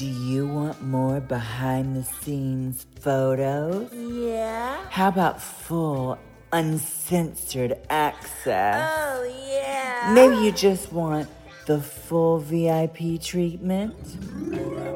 [0.00, 3.92] Do you want more behind the scenes photos?
[3.92, 4.88] Yeah.
[4.88, 6.18] How about full,
[6.54, 8.90] uncensored access?
[8.96, 10.10] Oh, yeah.
[10.14, 11.28] Maybe you just want
[11.66, 13.94] the full VIP treatment?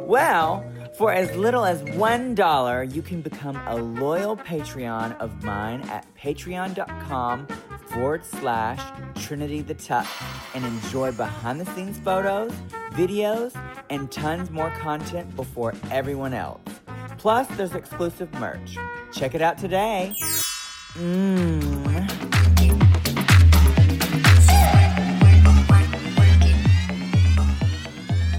[0.08, 0.64] Well,
[0.96, 7.46] for as little as $1, you can become a loyal Patreon of mine at patreon.com
[7.88, 8.80] forward slash
[9.22, 10.06] Trinity the Tuck
[10.54, 12.52] and enjoy behind the scenes photos,
[12.94, 13.54] videos,
[13.90, 16.60] and tons more content before everyone else.
[17.18, 18.76] Plus, there's exclusive merch.
[19.12, 20.14] Check it out today.
[20.94, 21.84] Mmm.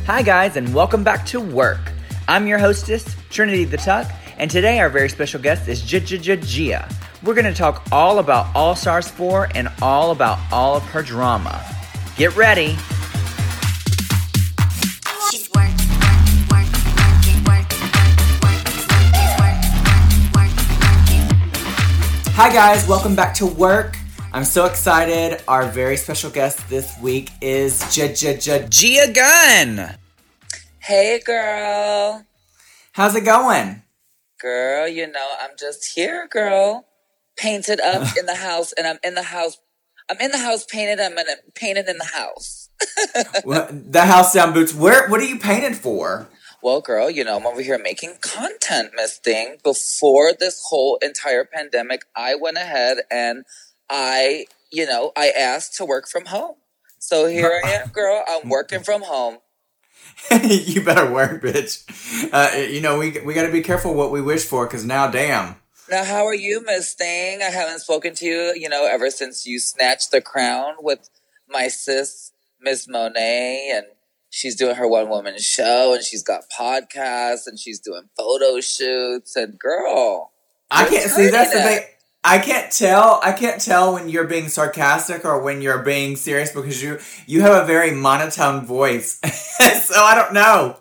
[0.05, 1.91] Hi, guys, and welcome back to Work.
[2.27, 6.87] I'm your hostess, Trinity the Tuck, and today our very special guest is Gia.
[7.23, 11.01] We're going to talk all about All Stars 4 and all about all of her
[11.01, 11.59] drama.
[12.17, 12.77] Get ready.
[22.37, 23.95] Hi, guys, welcome back to Work.
[24.33, 25.41] I'm so excited.
[25.47, 29.95] Our very special guest this week is Gia Gunn.
[30.79, 32.25] Hey, girl.
[32.91, 33.83] How's it going?
[34.41, 36.85] Girl, you know, I'm just here, girl.
[37.37, 39.57] Painted up in the house, and I'm in the house.
[40.11, 40.99] I'm in the house painted.
[40.99, 42.69] I'm in painted in the house.
[43.45, 44.73] Well, the house down boots.
[44.75, 45.07] Where?
[45.07, 46.27] What are you painted for?
[46.65, 49.57] Well, girl, you know, I'm over here making content, Miss Thing.
[49.63, 53.45] Before this whole entire pandemic, I went ahead and
[53.87, 56.55] I, you know, I asked to work from home.
[56.97, 58.23] So here I am, girl.
[58.27, 59.37] I'm working from home.
[60.43, 61.83] you better work, bitch.
[62.33, 65.05] Uh, you know we we got to be careful what we wish for, because now,
[65.05, 65.57] damn.
[65.87, 67.43] Now, how are you, Miss Thing?
[67.43, 71.11] I haven't spoken to you, you know, ever since you snatched the crown with
[71.47, 73.85] my sis, Miss Monet, and
[74.35, 79.35] she's doing her one woman show, and she's got podcasts, and she's doing photo shoots,
[79.35, 80.31] and girl,
[80.69, 81.29] I can't see.
[81.29, 81.79] That's the thing.
[82.23, 83.19] I can't tell.
[83.23, 87.41] I can't tell when you're being sarcastic or when you're being serious because you you
[87.41, 89.19] have a very monotone voice.
[89.23, 90.77] so I don't know.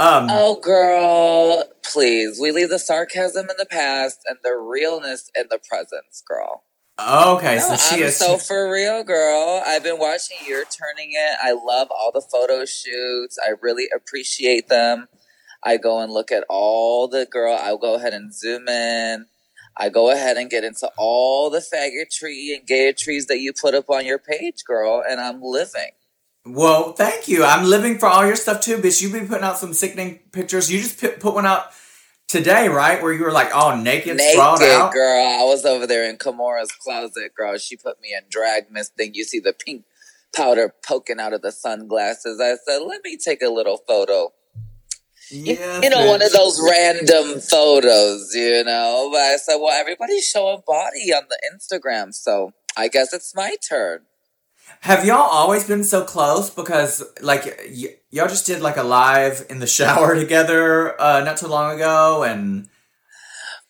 [0.00, 5.46] Um, oh, girl, please, we leave the sarcasm in the past and the realness in
[5.50, 6.62] the presence, girl.
[7.00, 8.16] Okay, No, so she I'm is.
[8.18, 9.62] so for real, girl.
[9.66, 11.36] I've been watching You're Turning It.
[11.42, 13.38] I love all the photo shoots.
[13.44, 15.08] I really appreciate them.
[15.62, 17.56] I go and look at all the girl.
[17.60, 19.26] I'll go ahead and zoom in.
[19.76, 23.74] I go ahead and get into all the faggotry and gay gayetries that you put
[23.74, 25.90] up on your page, girl, and I'm living.
[26.44, 27.44] well, thank you.
[27.44, 29.00] I'm living for all your stuff too, bitch.
[29.02, 30.70] You've been putting out some sickening pictures.
[30.70, 31.66] You just put, put one out
[32.28, 33.02] today, right?
[33.02, 34.92] Where you were like all naked, Naked, out.
[34.92, 35.24] girl.
[35.26, 37.58] I was over there in Kimora's closet, girl.
[37.58, 39.12] She put me in drag, Miss Thing.
[39.14, 39.84] You see the pink
[40.36, 42.40] powder poking out of the sunglasses.
[42.40, 44.32] I said, let me take a little photo.
[45.30, 49.10] You- Yes, you know, one of those random photos, you know.
[49.12, 53.56] But I said, well, everybody's showing body on the Instagram, so I guess it's my
[53.68, 54.02] turn.
[54.80, 56.50] Have y'all always been so close?
[56.50, 61.36] Because like y- y'all just did like a live in the shower together uh, not
[61.36, 62.68] too long ago, and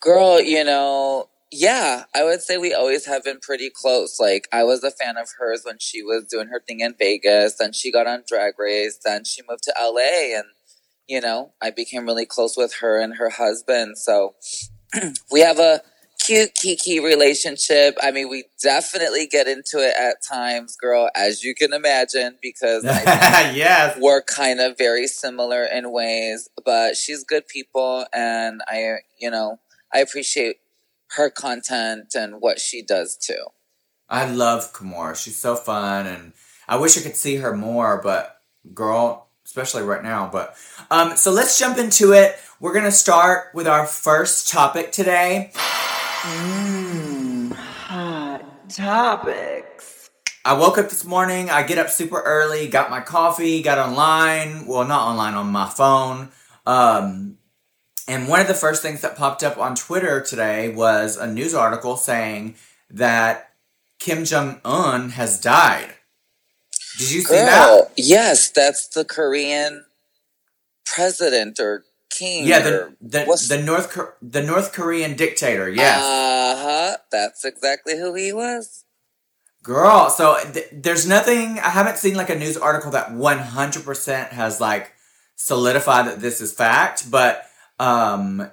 [0.00, 4.20] Girl, you know, yeah, I would say we always have been pretty close.
[4.20, 7.54] Like, I was a fan of hers when she was doing her thing in Vegas,
[7.56, 10.44] then she got on Drag Race, then she moved to LA, and,
[11.08, 13.98] you know, I became really close with her and her husband.
[13.98, 14.34] So
[15.32, 15.82] we have a
[16.18, 17.96] cute Kiki relationship.
[18.02, 22.84] I mean, we definitely get into it at times, girl, as you can imagine, because
[22.84, 29.30] yes, we're kind of very similar in ways, but she's good people and I, you
[29.30, 29.58] know,
[29.92, 30.56] I appreciate
[31.12, 33.46] her content and what she does too.
[34.08, 35.16] I love Kimora.
[35.16, 36.32] She's so fun, and
[36.66, 38.00] I wish I could see her more.
[38.02, 38.40] But
[38.72, 40.28] girl, especially right now.
[40.32, 40.56] But
[40.90, 42.38] um, so let's jump into it.
[42.60, 45.52] We're gonna start with our first topic today.
[46.22, 50.10] Mmm, hot topics.
[50.44, 51.48] I woke up this morning.
[51.48, 54.66] I get up super early, got my coffee, got online.
[54.66, 56.30] Well, not online, on my phone.
[56.66, 57.38] Um,
[58.08, 61.54] and one of the first things that popped up on Twitter today was a news
[61.54, 62.56] article saying
[62.90, 63.52] that
[64.00, 65.94] Kim Jong Un has died.
[66.98, 67.92] Did you see that?
[67.96, 69.84] Yes, that's the Korean
[70.84, 71.84] president or
[72.18, 72.46] king.
[72.46, 75.68] Yeah, the the, the North Kor- the North Korean dictator.
[75.68, 76.96] Yes, Uh huh.
[77.12, 78.84] That's exactly who he was.
[79.62, 80.10] girl.
[80.10, 81.58] So th- there's nothing.
[81.60, 84.92] I haven't seen like a news article that 100 percent has like
[85.36, 87.44] solidified that this is fact, but
[87.78, 88.50] um,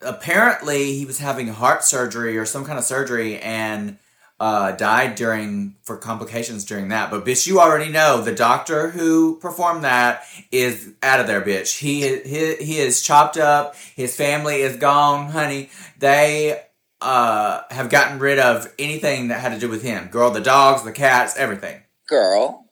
[0.00, 3.98] apparently he was having heart surgery or some kind of surgery, and
[4.38, 7.10] uh, died during for complications during that.
[7.10, 11.78] But bitch, you already know the doctor who performed that is out of there, bitch.
[11.78, 13.74] He he he is chopped up.
[13.94, 15.70] His family is gone, honey.
[15.98, 16.60] They
[17.00, 20.08] uh have gotten rid of anything that had to do with him.
[20.08, 21.82] Girl, the dogs, the cats, everything.
[22.06, 22.66] Girl,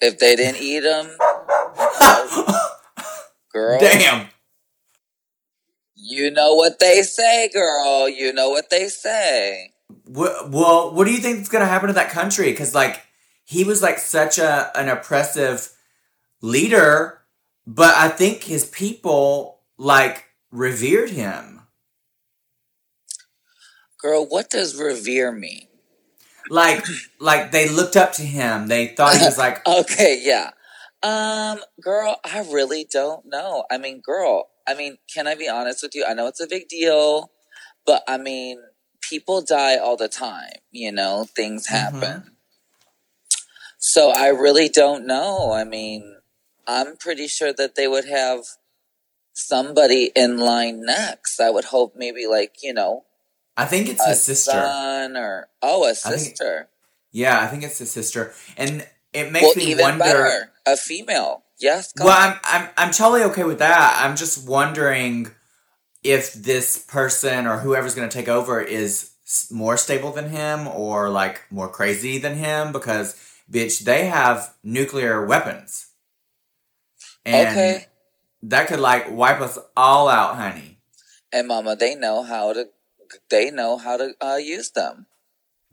[0.00, 1.06] if they didn't eat them,
[3.52, 4.26] girl, Damn.
[5.94, 8.08] you know what they say, girl.
[8.08, 9.72] You know what they say.
[10.06, 12.50] Well, what do you think is going to happen to that country?
[12.50, 13.04] Because like
[13.44, 15.72] he was like such a an oppressive
[16.40, 17.22] leader,
[17.66, 21.62] but I think his people like revered him.
[23.98, 25.66] Girl, what does revere mean?
[26.48, 26.84] Like
[27.18, 28.68] like they looked up to him.
[28.68, 30.50] They thought he was like Okay, yeah.
[31.02, 33.64] Um, girl, I really don't know.
[33.70, 36.04] I mean, girl, I mean, can I be honest with you?
[36.06, 37.30] I know it's a big deal,
[37.86, 38.60] but I mean,
[39.00, 41.98] people die all the time, you know, things mm-hmm.
[42.00, 42.30] happen.
[43.78, 45.52] So I really don't know.
[45.52, 46.16] I mean,
[46.66, 48.44] I'm pretty sure that they would have
[49.32, 51.40] somebody in line next.
[51.40, 53.04] I would hope maybe like, you know,
[53.56, 54.52] I think it's a his sister.
[54.52, 56.68] son or oh, a sister.
[57.12, 60.04] Yeah, I think it's his sister, and it makes Well, me even wonder.
[60.04, 61.42] better, a female.
[61.58, 62.38] Yes, Well, on.
[62.44, 64.00] I'm, I'm I'm totally okay with that.
[64.02, 65.30] I'm just wondering
[66.02, 69.10] if this person or whoever's going to take over is
[69.50, 73.14] more stable than him or like more crazy than him because
[73.50, 75.86] bitch, they have nuclear weapons.
[77.24, 77.86] And Okay.
[78.42, 80.78] that could like wipe us all out, honey.
[81.32, 82.66] and mama they know how to
[83.28, 85.06] they know how to uh, use them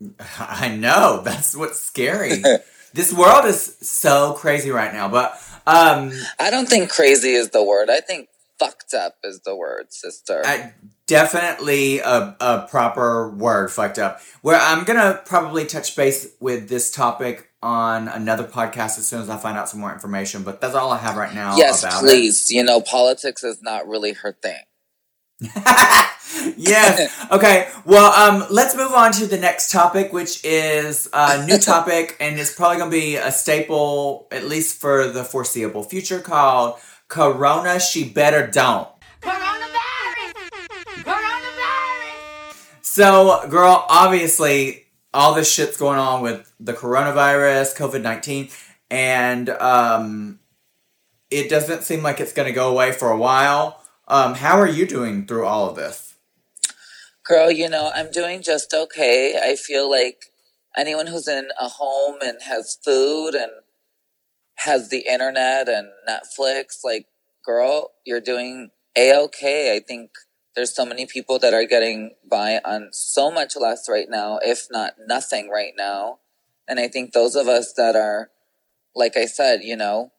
[0.38, 1.22] I know.
[1.24, 2.42] That's what's scary.
[2.94, 6.10] this world is so crazy right now, but um
[6.40, 8.26] i don't think crazy is the word i think
[8.58, 10.42] fucked up is the word sister.
[10.44, 10.72] I,
[11.06, 14.20] definitely a, a proper word fucked up.
[14.42, 19.28] Where i'm gonna probably touch base with this topic on another podcast as soon as
[19.28, 22.00] i find out some more information but that's all i have right now yes about
[22.00, 22.52] please.
[22.52, 24.60] You know politics is not really her thing.
[26.56, 27.26] Yes.
[27.30, 27.68] Okay.
[27.84, 32.38] Well um let's move on to the next topic which is a new topic and
[32.38, 36.78] it's probably gonna be a staple at least for the foreseeable future called
[37.08, 38.88] corona she better don't
[39.20, 40.34] Coronavirus!
[41.02, 42.54] Coronavirus!
[42.82, 48.48] So, girl, obviously, all this shit's going on with the coronavirus, COVID 19,
[48.90, 50.38] and um,
[51.30, 53.82] it doesn't seem like it's going to go away for a while.
[54.06, 56.08] Um, how are you doing through all of this?
[57.28, 60.32] girl you know i'm doing just okay i feel like
[60.76, 63.50] anyone who's in a home and has food and
[64.58, 67.06] has the internet and netflix like
[67.44, 69.76] girl you're doing a-okay.
[69.76, 70.10] I think
[70.56, 74.66] there's so many people that are getting by on so much less right now if
[74.70, 76.18] not nothing right now.
[76.66, 78.30] And i think those of us that are
[78.94, 80.12] like i said you know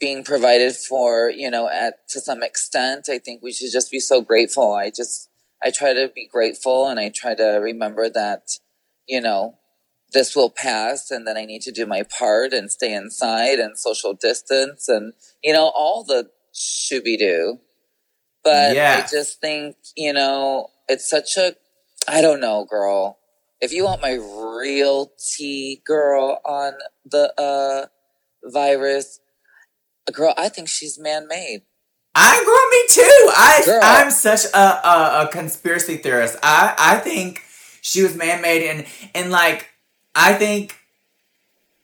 [0.00, 4.00] being provided for you know at to some extent i think we should just be
[4.00, 4.72] so grateful.
[4.74, 5.28] I just
[5.64, 8.58] I try to be grateful and I try to remember that,
[9.06, 9.56] you know,
[10.14, 13.78] this will pass and then I need to do my part and stay inside and
[13.78, 15.12] social distance and,
[15.42, 17.58] you know, all the shooby doo.
[18.42, 19.02] But Yeah.
[19.04, 21.56] I just think, you know, it's such a,
[22.08, 23.18] I don't know, girl.
[23.60, 26.74] If you want my real tea, girl, on
[27.04, 27.86] the uh,
[28.44, 29.20] virus,
[30.12, 31.62] girl, I think she's man made.
[32.14, 33.30] I girl, me too.
[33.36, 33.80] I Girl.
[33.82, 36.36] I'm such a, a a conspiracy theorist.
[36.42, 37.42] I I think
[37.80, 39.70] she was man made, and and like
[40.14, 40.76] I think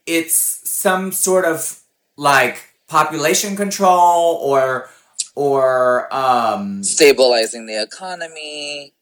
[0.07, 0.35] it's
[0.69, 1.81] some sort of
[2.17, 4.89] like population control or
[5.35, 8.93] or um Stabilizing the economy.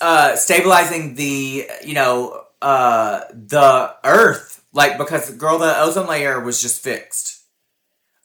[0.00, 4.62] uh stabilizing the you know uh the earth.
[4.72, 7.42] Like because girl the ozone layer was just fixed.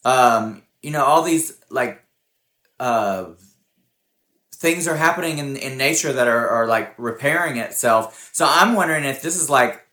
[0.06, 2.04] Um you know all these like
[2.80, 3.26] uh
[4.54, 8.30] things are happening in, in nature that are, are like repairing itself.
[8.34, 9.84] So i'm wondering if this is like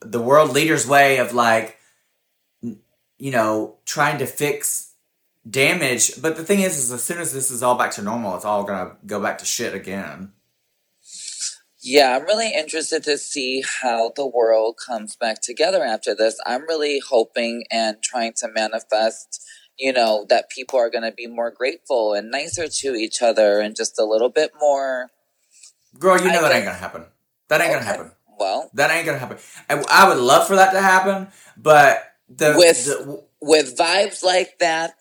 [0.00, 1.78] the world leader's way of like
[2.60, 4.92] you know trying to fix
[5.48, 8.34] damage but the thing is is as soon as this is all back to normal
[8.36, 10.32] it's all gonna go back to shit again
[11.80, 16.36] Yeah, I'm really interested to see how the world comes back together after this.
[16.44, 19.40] I'm really hoping and trying to manifest,
[19.78, 23.60] you know, that people are going to be more grateful and nicer to each other
[23.60, 25.10] and just a little bit more.
[25.96, 27.04] Girl, you know I that guess- ain't gonna happen.
[27.48, 28.10] That ain't gonna happen.
[28.38, 29.38] Well, That ain't gonna happen.
[29.70, 34.58] I, I would love for that to happen, but the With- the, with vibes like
[34.58, 34.94] that,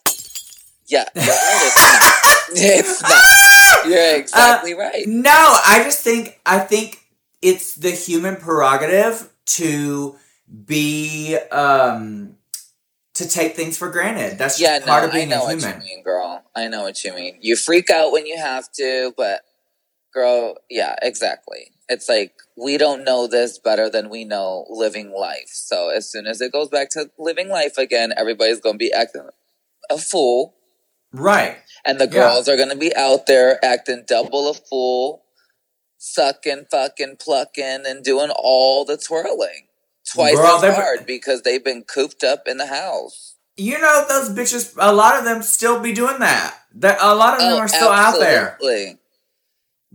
[0.88, 2.12] yeah, you're it's not.
[2.58, 3.90] It's not.
[3.90, 5.04] You're exactly right.
[5.08, 5.32] no,
[5.66, 7.00] I just think I think
[7.42, 10.16] it's the human prerogative to
[10.66, 12.36] be um
[13.16, 14.38] to take things for granted.
[14.38, 15.82] That's just Yeah, no, part of I being know a what human.
[15.82, 16.44] you mean, girl.
[16.56, 17.38] I know what you mean.
[17.42, 19.42] You freak out when you have to, but
[20.14, 21.72] girl, yeah, exactly.
[21.90, 25.50] It's like we don't know this better than we know living life.
[25.50, 29.30] So as soon as it goes back to living life again, everybody's gonna be acting
[29.90, 30.56] a fool.
[31.12, 31.58] Right.
[31.84, 32.12] And the Yeah.
[32.12, 35.26] girls are gonna be out there acting double a fool,
[35.98, 39.68] sucking, fucking, plucking, and doing all the twirling.
[40.12, 43.34] Twice Girl, as hard because they've been cooped up in the house.
[43.58, 44.74] You know those bitches.
[44.78, 46.56] A lot of them still be doing that.
[46.76, 48.58] That a lot of them Oh, are still out there.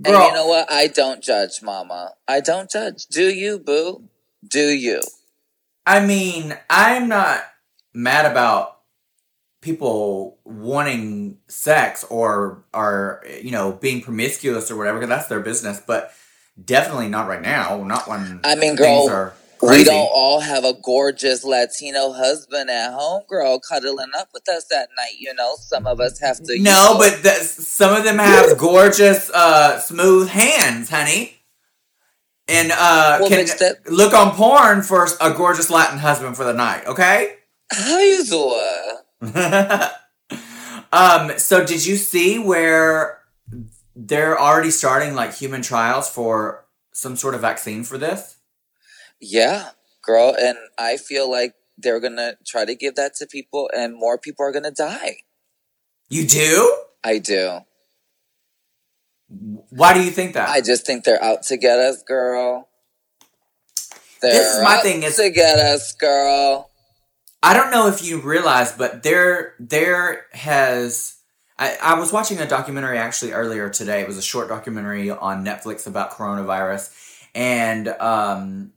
[0.03, 0.71] Girl, And you know what?
[0.71, 2.13] I don't judge, mama.
[2.27, 3.07] I don't judge.
[3.07, 4.05] Do you, boo?
[4.47, 5.03] Do you?
[5.87, 7.43] I mean, I'm not
[7.93, 8.79] mad about
[9.61, 15.83] people wanting sex or are you know being promiscuous or whatever because that's their business.
[15.87, 16.13] But
[16.63, 17.83] definitely not right now.
[17.85, 22.71] Not when I mean, things girl, are we don't all have a gorgeous Latino husband
[22.71, 25.15] at home, girl, cuddling up with us at night.
[25.19, 26.59] You know, some of us have to.
[26.59, 31.37] No, know- but th- some of them have gorgeous, uh, smooth hands, honey.
[32.49, 36.45] And uh, Well, can bitch, that- look on porn for a gorgeous Latin husband for
[36.45, 37.37] the night, okay?
[37.73, 38.97] how you doing?
[40.93, 43.21] um, so did you see where
[43.95, 48.37] they're already starting like human trials for some sort of vaccine for this?
[49.21, 49.71] Yeah,
[50.03, 54.19] girl, and I feel like they're gonna try to give that to people, and more
[54.19, 55.19] people are gonna die.
[56.09, 56.77] You do?
[57.05, 57.61] I do.
[59.29, 60.49] Why do you think that?
[60.49, 62.69] I just think they're out to get us, girl.
[64.21, 66.71] They're This is my out thing is- to get us, girl.
[67.43, 71.15] I don't know if you realize, but there there has
[71.59, 74.01] I, I was watching a documentary actually earlier today.
[74.03, 76.91] It was a short documentary on Netflix about coronavirus.
[77.35, 78.73] And um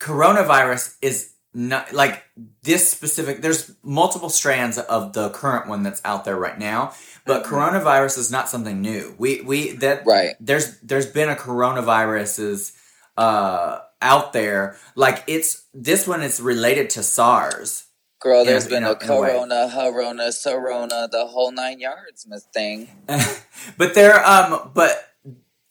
[0.00, 2.22] coronavirus is not like
[2.62, 6.92] this specific there's multiple strands of the current one that's out there right now.
[7.24, 7.48] But Mhm.
[7.48, 9.14] coronavirus is not something new.
[9.18, 10.34] We we that Right.
[10.38, 12.72] there's there's been a coronaviruses
[13.16, 17.84] uh out there like it's this one is related to SARS.
[18.20, 19.30] Girl, In there's been in a- a, in a way.
[19.32, 22.88] corona, harona, sarona, the whole nine yards, Miss Thing.
[23.78, 25.08] but they're um but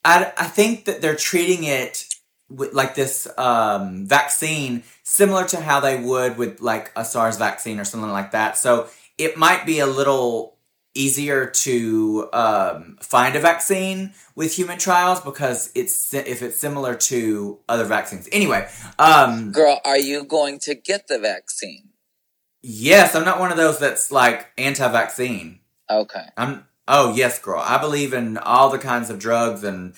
[0.03, 2.04] I I think that they're treating it
[2.49, 7.85] like this um vaccine similar to how they would with like a SARS vaccine or
[7.85, 8.57] something like that.
[8.57, 8.87] So
[9.17, 10.55] it might be a little
[10.93, 17.59] easier to um, find a vaccine with human trials because it's if it's similar to
[17.67, 18.29] other vaccines.
[18.31, 21.89] Anyway, um, Girl, are you going to get the vaccine?
[22.67, 25.59] yes, I'm not one of those that's like anti-vaccine.
[25.89, 26.25] Okay.
[26.35, 27.61] I'm oh yes, girl.
[27.63, 29.93] I believe in all the kinds of drugs and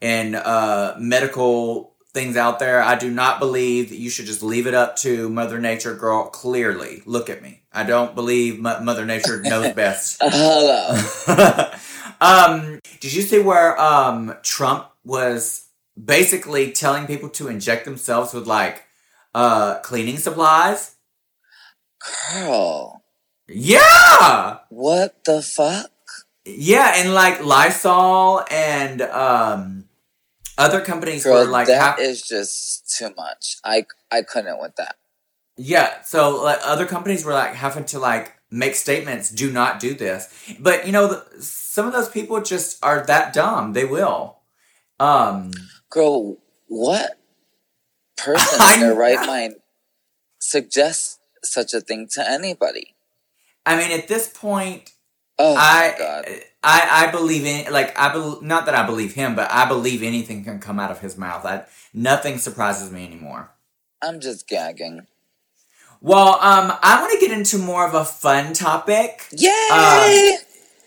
[0.00, 2.82] and uh, medical things out there.
[2.82, 6.24] I do not believe that you should just leave it up to Mother Nature, girl.
[6.28, 7.62] Clearly, look at me.
[7.72, 10.18] I don't believe Mo- Mother Nature knows best.
[10.20, 11.00] Hello.
[12.20, 15.66] um, did you see where um, Trump was
[16.02, 18.84] basically telling people to inject themselves with like
[19.34, 20.96] uh, cleaning supplies?
[22.34, 23.02] Girl,
[23.48, 24.58] Yeah.
[24.70, 25.90] what the fuck?
[26.44, 29.84] Yeah, and like Lysol and um
[30.62, 33.56] other companies Girl, were like that hap- is just too much.
[33.64, 34.96] I I couldn't with that.
[35.56, 39.94] yeah, so like other companies were like having to like make statements, do not do
[39.94, 40.28] this.
[40.60, 43.72] But you know, the, some of those people just are that dumb.
[43.72, 44.38] They will.
[45.00, 45.52] Um
[45.90, 46.38] Girl,
[46.68, 47.18] what
[48.16, 49.56] person in their right mind
[50.38, 52.94] suggests such a thing to anybody?
[53.66, 54.90] I mean, at this point,
[55.38, 56.42] Oh I.
[56.62, 60.02] I I believe in like I bel not that I believe him, but I believe
[60.02, 61.44] anything can come out of his mouth.
[61.44, 63.50] I, nothing surprises me anymore.
[64.00, 65.06] I'm just gagging.
[66.00, 69.28] Well, um, I want to get into more of a fun topic.
[69.30, 70.36] Yay!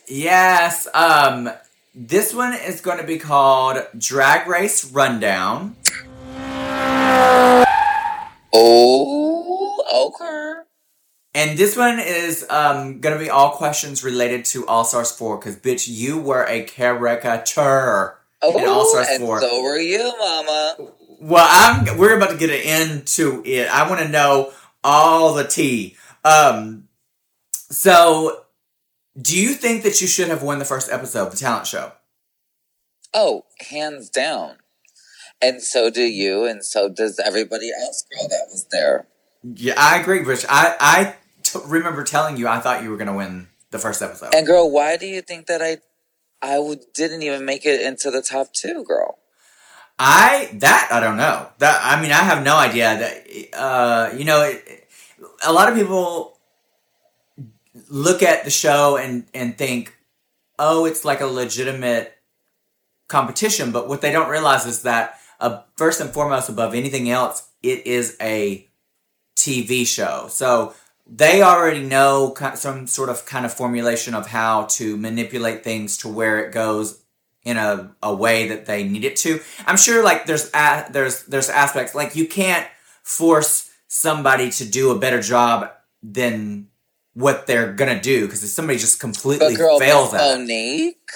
[0.07, 0.87] Yes.
[0.93, 1.49] Um,
[1.93, 5.77] this one is going to be called Drag Race Rundown.
[8.53, 10.55] oh, okay.
[11.35, 15.37] And this one is um, going to be all questions related to All Stars 4
[15.37, 19.41] because, bitch, you were a caricature in All Oh, Stars 4.
[19.41, 20.77] so were you, Mama.
[21.19, 21.97] Well, I'm.
[21.97, 23.67] We're about to get into it.
[23.67, 25.97] I want to know all the tea.
[26.23, 26.87] Um,
[27.51, 28.45] so,
[29.21, 31.91] do you think that you should have won the first episode, of the talent show?
[33.13, 34.57] Oh, hands down.
[35.41, 39.07] And so do you, and so does everybody else, girl, that was there.
[39.43, 40.45] Yeah, I agree, Rich.
[40.49, 41.15] I I
[41.45, 44.33] t- remember telling you I thought you were going to win the first episode.
[44.33, 45.77] And girl, why do you think that I
[46.41, 49.17] I would, didn't even make it into the top two, girl?
[49.97, 51.47] I that I don't know.
[51.59, 52.97] That I mean, I have no idea.
[52.97, 54.87] That uh, you know, it,
[55.45, 56.37] a lot of people
[57.89, 59.95] look at the show and and think,
[60.59, 62.13] oh, it's like a legitimate
[63.07, 63.71] competition.
[63.71, 67.87] But what they don't realize is that uh, first and foremost, above anything else, it
[67.87, 68.67] is a
[69.37, 70.27] TV show.
[70.29, 70.73] So
[71.07, 76.07] they already know some sort of kind of formulation of how to manipulate things to
[76.07, 77.01] where it goes
[77.43, 79.39] in a, a way that they need it to.
[79.67, 82.67] I'm sure like there's a, there's there's aspects like you can't
[83.03, 85.71] force somebody to do a better job
[86.01, 86.67] than
[87.13, 90.37] what they're gonna do because if somebody just completely But girl, fails Miss at.
[90.39, 91.09] Monique,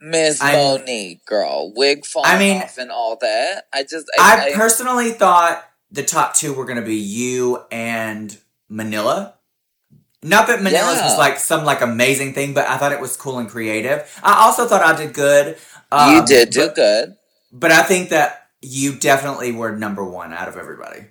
[0.00, 3.66] Miss Monique, girl, wig falling I mean- off and all that.
[3.72, 8.36] I just, I I, I, personally thought the top two were gonna be you and
[8.68, 9.34] Manila.
[10.22, 11.06] Not that Manila's Yeah.
[11.06, 14.08] was like some like amazing thing, but I thought it was cool and creative.
[14.22, 15.56] I also thought I did good.
[15.90, 17.16] Um, you did do but, good,
[17.52, 21.06] but I think that you definitely were number one out of everybody.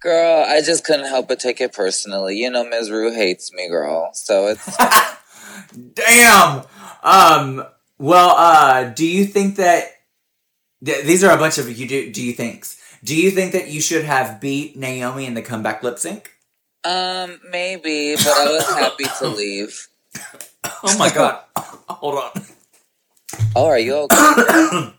[0.00, 0.44] girl.
[0.48, 2.36] I just couldn't help but take it personally.
[2.36, 2.90] You know, Ms.
[2.90, 4.10] Rue hates me, girl.
[4.14, 4.76] So it's
[5.94, 6.62] Damn.
[7.02, 7.64] Um.
[7.98, 9.84] Well, uh, do you think that
[10.84, 12.10] th- these are a bunch of you do?
[12.10, 12.76] Do you thinks?
[13.02, 16.32] Do you think that you should have beat Naomi in the comeback lip sync?
[16.82, 19.88] um maybe, but I was happy to leave.
[20.82, 21.42] Oh my god!
[21.56, 22.42] Hold on.
[23.54, 24.92] Oh, are you okay?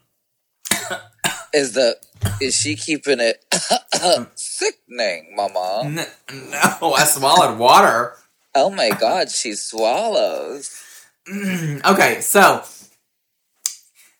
[1.54, 1.98] is the
[2.40, 3.44] is she keeping it
[4.36, 5.82] sickening, Mama?
[5.86, 6.06] N-
[6.52, 8.16] no, I swallowed water.
[8.54, 10.72] Oh my God, she swallows.
[11.28, 12.64] okay, so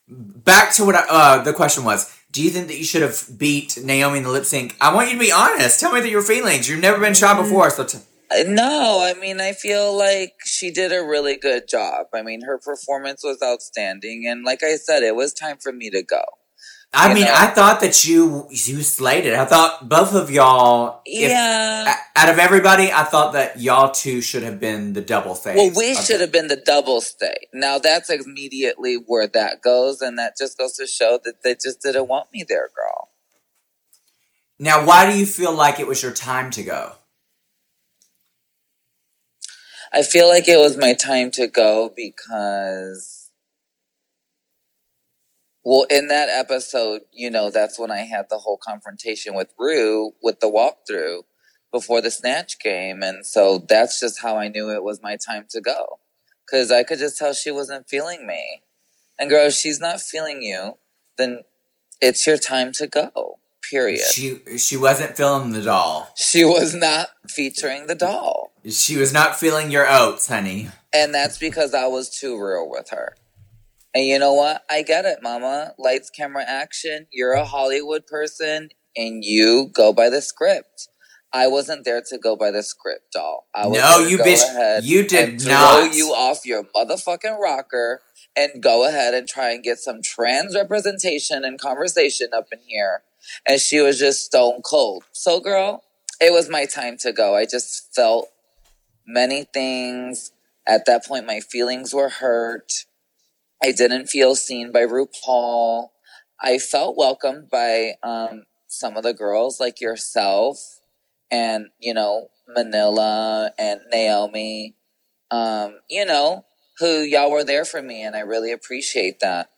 [0.08, 2.12] back to what I, uh, the question was.
[2.32, 4.74] Do you think that you should have beat Naomi in the lip sync?
[4.80, 5.78] I want you to be honest.
[5.78, 6.66] Tell me that your feelings.
[6.66, 7.98] You've never been shot before, so t-
[8.46, 12.06] No, I mean, I feel like she did a really good job.
[12.14, 15.90] I mean, her performance was outstanding, and like I said, it was time for me
[15.90, 16.22] to go.
[16.94, 17.32] I You mean, know.
[17.34, 19.34] I thought that you you slayed it.
[19.34, 21.00] I thought both of y'all.
[21.06, 21.96] if- Yeah.
[22.14, 25.56] out of everybody, I thought that y'all two should have been the double face.
[25.56, 27.48] Well, we should have been the double stay.
[27.54, 31.80] Now that's immediately where that goes, and that just goes to show that they just
[31.80, 33.08] didn't want me there, girl.
[34.58, 36.92] Now, why do you feel like it was your time to go?
[39.92, 43.21] I feel like it was my time to go because,
[45.64, 50.12] well, in that episode, you know, that's when I had the whole confrontation with Rue
[50.22, 51.22] with the walkthrough
[51.70, 53.02] before the snatch game.
[53.02, 55.98] And so that's just how I knew it was my time to go.
[56.50, 58.62] Cause I could just tell she wasn't feeling me.
[59.18, 60.76] And girl, if she's not feeling you,
[61.16, 61.40] then
[62.00, 63.38] it's your time to go.
[63.70, 64.04] Period.
[64.12, 66.12] She she wasn't feeling the doll.
[66.16, 68.52] She was not featuring the doll.
[68.68, 70.68] She was not feeling your oats, honey.
[70.92, 73.14] And that's because I was too real with her.
[73.94, 74.62] And you know what?
[74.70, 75.72] I get it, mama.
[75.78, 77.06] Lights, camera, action.
[77.12, 80.88] You're a Hollywood person and you go by the script.
[81.34, 83.46] I wasn't there to go by the script, doll.
[83.54, 85.94] I was No, you bitch- you did and throw not.
[85.94, 88.02] you off your motherfucking rocker
[88.36, 93.02] and go ahead and try and get some trans representation and conversation up in here.
[93.46, 95.04] And she was just stone cold.
[95.12, 95.84] So, girl,
[96.20, 97.34] it was my time to go.
[97.34, 98.28] I just felt
[99.06, 100.32] many things.
[100.66, 102.84] At that point, my feelings were hurt.
[103.62, 105.88] I didn't feel seen by RuPaul.
[106.40, 110.58] I felt welcomed by um, some of the girls like yourself
[111.30, 114.74] and, you know, Manila and Naomi,
[115.30, 116.44] um, you know,
[116.78, 118.02] who y'all were there for me.
[118.02, 119.48] And I really appreciate that.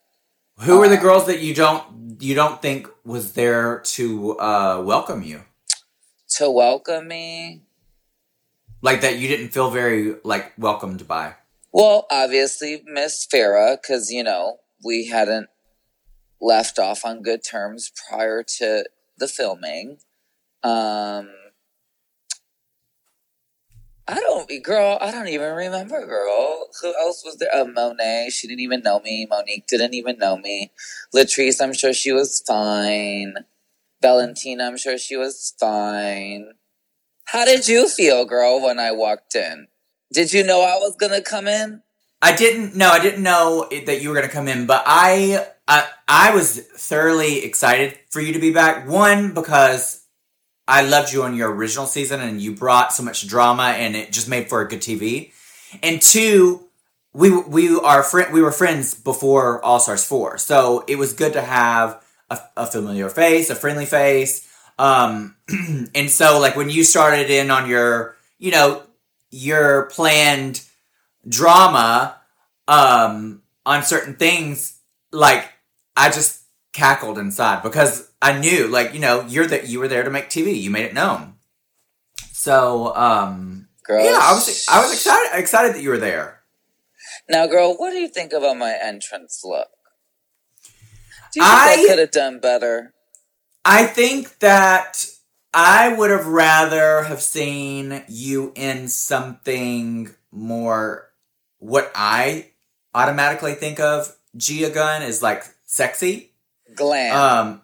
[0.60, 1.82] Who were the Uh, girls that you don't
[2.20, 5.42] you don't think was there to uh, welcome you?
[6.36, 7.62] To welcome me,
[8.82, 11.34] Like that you didn't feel very like welcomed by.
[11.74, 15.48] Well, obviously, Miss Farrah, because, you know, we hadn't
[16.40, 18.84] left off on good terms prior to
[19.18, 19.98] the filming.
[20.62, 21.30] Um,
[24.06, 26.68] I don't, girl, I don't even remember, girl.
[26.80, 27.48] Who else was there?
[27.52, 28.30] Oh, Monet.
[28.30, 29.26] She didn't even know me.
[29.28, 30.70] Monique didn't even know me.
[31.12, 33.34] Latrice, I'm sure she was fine.
[34.00, 36.52] Valentina, I'm sure she was fine.
[37.24, 39.66] How did you feel, girl, when I walked in?
[40.14, 41.82] Did you know I was gonna come in?
[42.22, 42.88] I didn't know.
[42.88, 47.44] I didn't know that you were to come in, but I, I I was thoroughly
[47.44, 48.88] excited for you to be back.
[48.88, 50.04] One because
[50.68, 54.12] I loved you on your original season, and you brought so much drama, and it
[54.12, 55.32] just made for a good TV.
[55.82, 56.68] And two,
[57.12, 58.32] we we are friend.
[58.32, 62.00] We were friends before All Stars four, so it was good to have
[62.30, 64.48] a, a familiar face, a friendly face.
[64.78, 65.34] Um,
[65.94, 68.84] and so like when you started in on your, you know,
[69.34, 70.62] your planned
[71.28, 72.16] drama
[72.68, 74.78] um on certain things
[75.12, 75.50] like
[75.96, 76.42] i just
[76.72, 80.30] cackled inside because I knew, like, you know, you're that you were there to make
[80.30, 80.58] TV.
[80.58, 81.34] You made it known.
[82.32, 86.40] So, um, Girl, yeah, I was I was excited excited that you were there.
[87.28, 89.68] Now, girl, what do you think about my entrance look?
[91.34, 92.94] Do you think I- I could have done better?
[93.62, 95.04] I think that
[95.54, 101.10] I would have rather have seen you in something more
[101.58, 102.48] what I
[102.94, 106.32] automatically think of Gia Gunn is like sexy.
[106.74, 107.16] Glam.
[107.16, 107.60] Um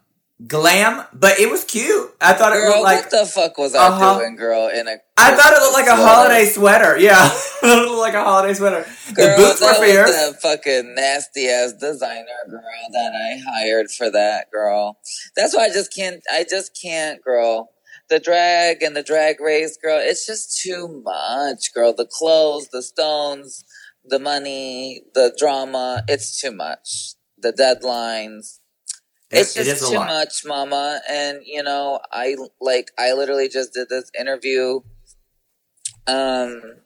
[0.46, 2.14] glam, but it was cute.
[2.20, 4.18] I thought it looked like what the fuck was I Uh-huh.
[4.20, 4.68] doing, girl?
[4.68, 6.96] In a I thought it looked like a holiday sweater.
[6.96, 7.28] Yeah.
[7.62, 8.86] it looked like a holiday sweater.
[9.14, 10.10] Girl, the boots were fierce.
[10.12, 14.98] that fucking nasty ass designer girl that I hired for that girl.
[15.36, 16.22] That's why I just can't.
[16.32, 17.68] I just can't, girl.
[18.10, 19.98] The drag and the drag race, girl.
[20.02, 21.92] It's just too much, girl.
[21.94, 23.64] The clothes, the stones,
[24.04, 26.02] the money, the drama.
[26.08, 27.14] It's too much.
[27.38, 28.58] The deadlines.
[29.30, 30.08] It's It- it just is too lot.
[30.08, 31.00] much, mama.
[31.08, 32.90] And you know, I like.
[32.98, 34.80] I literally just did this interview.
[36.06, 36.80] Um,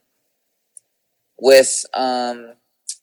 [1.39, 2.55] with um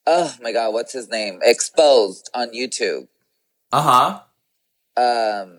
[0.08, 3.08] oh my god what's his name exposed on youtube
[3.72, 4.22] Uh-huh.
[4.98, 5.58] um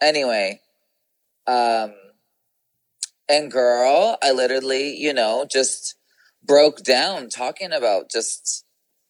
[0.00, 0.60] anyway
[1.46, 1.92] um
[3.28, 5.96] and girl i literally you know just
[6.44, 8.64] broke down talking about just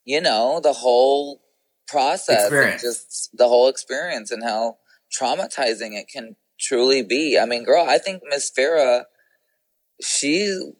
[0.04, 1.40] you know the whole
[1.88, 4.76] process and just the whole experience and how
[5.12, 7.38] traumatizing it can truly be.
[7.38, 9.04] I mean girl i think miss farrah
[10.02, 10.72] she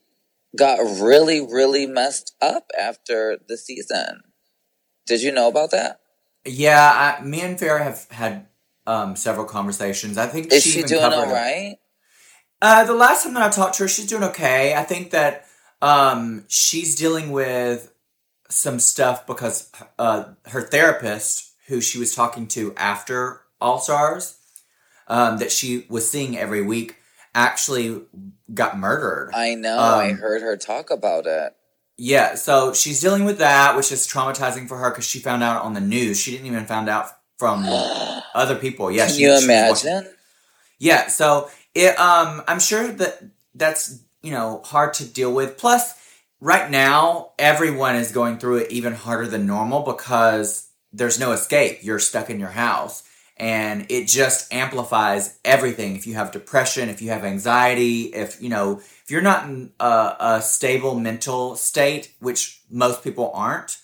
[0.56, 4.22] got really really messed up after the season.
[5.06, 6.00] Did you know about that?
[6.44, 8.46] Yeah, I, me and Farrah have had
[8.86, 10.18] um, several conversations.
[10.18, 11.76] I think is she, she doing all right
[12.60, 14.74] Uh, the last time that I talked to her, she's doing okay.
[14.74, 15.46] I think that
[15.80, 17.92] um, she's dealing with
[18.48, 24.38] some stuff because uh, her therapist, who she was talking to after All Stars,
[25.08, 26.96] um, that she was seeing every week,
[27.34, 28.02] actually
[28.52, 29.30] got murdered.
[29.34, 31.54] i know i Um, heard her talk about it
[31.96, 35.62] Yeah, so she's dealing with that, which is traumatizing for her because she found out
[35.64, 36.20] on the news.
[36.20, 37.06] She didn't even find out
[37.42, 37.64] from
[38.34, 38.88] other people.
[38.92, 40.06] Yeah, can she- you she imagine
[40.78, 43.14] Yeah, so it um I'm sure that
[43.54, 45.58] that's, you know, hard to deal with.
[45.58, 45.92] Plus
[46.40, 51.80] right now everyone is going through it even harder than normal because there's no escape.
[51.82, 53.02] You're stuck in your house
[53.36, 55.96] and it just amplifies everything.
[55.96, 59.72] If you have depression, if you have anxiety, if, you know, if you're not in
[59.80, 63.78] a, a stable mental state, which most people aren't,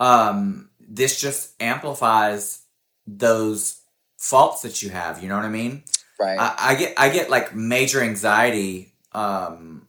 [0.00, 2.61] um this just amplifies
[3.06, 3.80] those
[4.16, 5.84] faults that you have, you know what I mean?
[6.22, 9.88] right I, I get I get like major anxiety, um,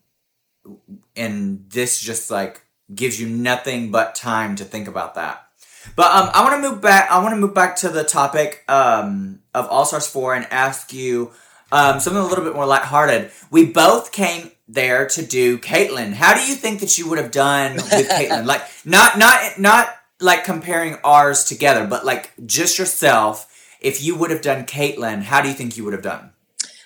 [1.16, 2.62] and this just like
[2.94, 5.48] gives you nothing but time to think about that.
[5.96, 7.12] But um, I want to move back.
[7.12, 10.94] I want to move back to the topic um, of All Stars Four and ask
[10.94, 11.32] you
[11.72, 13.32] um, something a little bit more lighthearted.
[13.52, 16.14] We both came there to do Caitlyn.
[16.14, 18.46] How do you think that you would have done with Caitlyn?
[18.54, 23.50] Like not not not like comparing ours together, but like just yourself.
[23.82, 26.32] If you would have done Caitlyn, how do you think you would have done?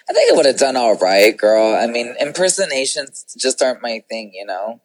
[0.09, 1.75] I think I would have done all right, girl.
[1.75, 4.81] I mean, impersonations just aren't my thing, you know.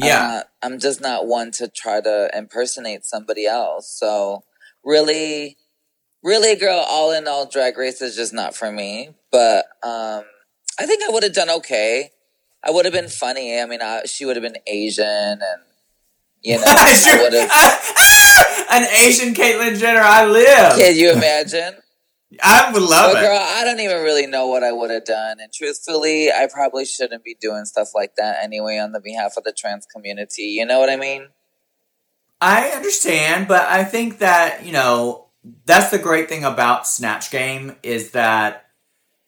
[0.00, 0.18] I'm Yeah.
[0.28, 3.88] not- I'm just not one to try to impersonate somebody else.
[3.90, 4.44] So,
[4.84, 5.58] really,
[6.22, 9.14] really, girl, all in all, Drag Race is just not for me.
[9.30, 10.24] But um,
[10.78, 12.12] I think I would have done okay.
[12.64, 13.60] I would have been funny.
[13.60, 15.06] I mean, I, she would have been Asian,
[15.42, 15.62] and
[16.42, 18.66] you know, I would have.
[18.70, 20.78] An Asian Caitlyn Jenner, I live.
[20.78, 21.74] Can you imagine?
[22.42, 23.26] I would love But it.
[23.26, 25.38] girl, I don't even really know what I would have done.
[25.40, 29.44] And truthfully, I probably shouldn't be doing stuff like that anyway on the behalf of
[29.44, 30.44] the trans community.
[30.44, 31.28] You know what I mean?
[32.40, 35.26] I understand, but I think that, you know,
[35.66, 38.66] that's the great thing about Snatch Game is that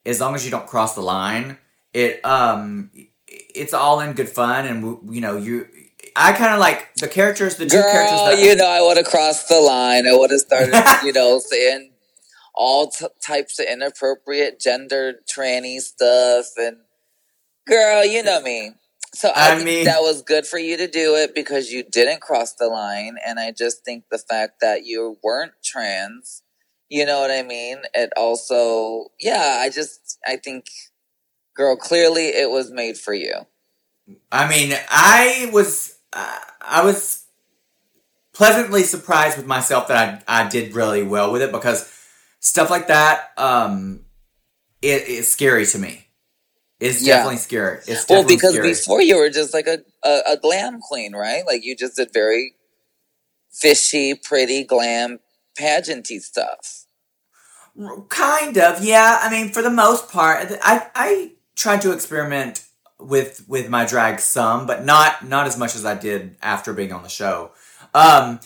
[0.06, 1.58] as long as you don't cross the line,
[1.92, 2.90] it um
[3.26, 5.68] it's all in good fun and you know, you
[6.16, 9.06] I kind of like the characters, the two characters that you know, I would have
[9.06, 10.06] crossed the line.
[10.06, 10.74] I would have started,
[11.04, 11.92] you know, saying
[12.54, 16.46] all t- types of inappropriate gender tranny stuff.
[16.56, 16.78] And
[17.66, 18.72] girl, you know me.
[19.12, 22.20] So I, I mean- that was good for you to do it because you didn't
[22.20, 23.16] cross the line.
[23.26, 26.42] And I just think the fact that you weren't trans,
[26.88, 27.78] you know what I mean?
[27.92, 30.66] It also, yeah, I just, I think,
[31.56, 33.46] girl, clearly it was made for you.
[34.30, 37.24] I mean, I was uh, I was
[38.34, 41.90] pleasantly surprised with myself that I I did really well with it because
[42.40, 44.04] stuff like that um
[44.82, 46.08] it is scary to me.
[46.80, 47.16] It's Yeah.
[47.16, 47.80] definitely scary.
[47.86, 48.70] It's Well, because scary.
[48.70, 51.46] before you were just like a, a, a glam queen, right?
[51.46, 52.56] Like you just did very
[53.52, 55.20] fishy, pretty, glam,
[55.58, 56.86] pageanty stuff.
[58.08, 59.18] Kind of, yeah.
[59.22, 62.64] I mean, for the most part, I I tried to experiment
[63.00, 66.92] with with my drag some, but not not as much as I did after being
[66.92, 67.52] on the show.
[67.92, 68.40] Um,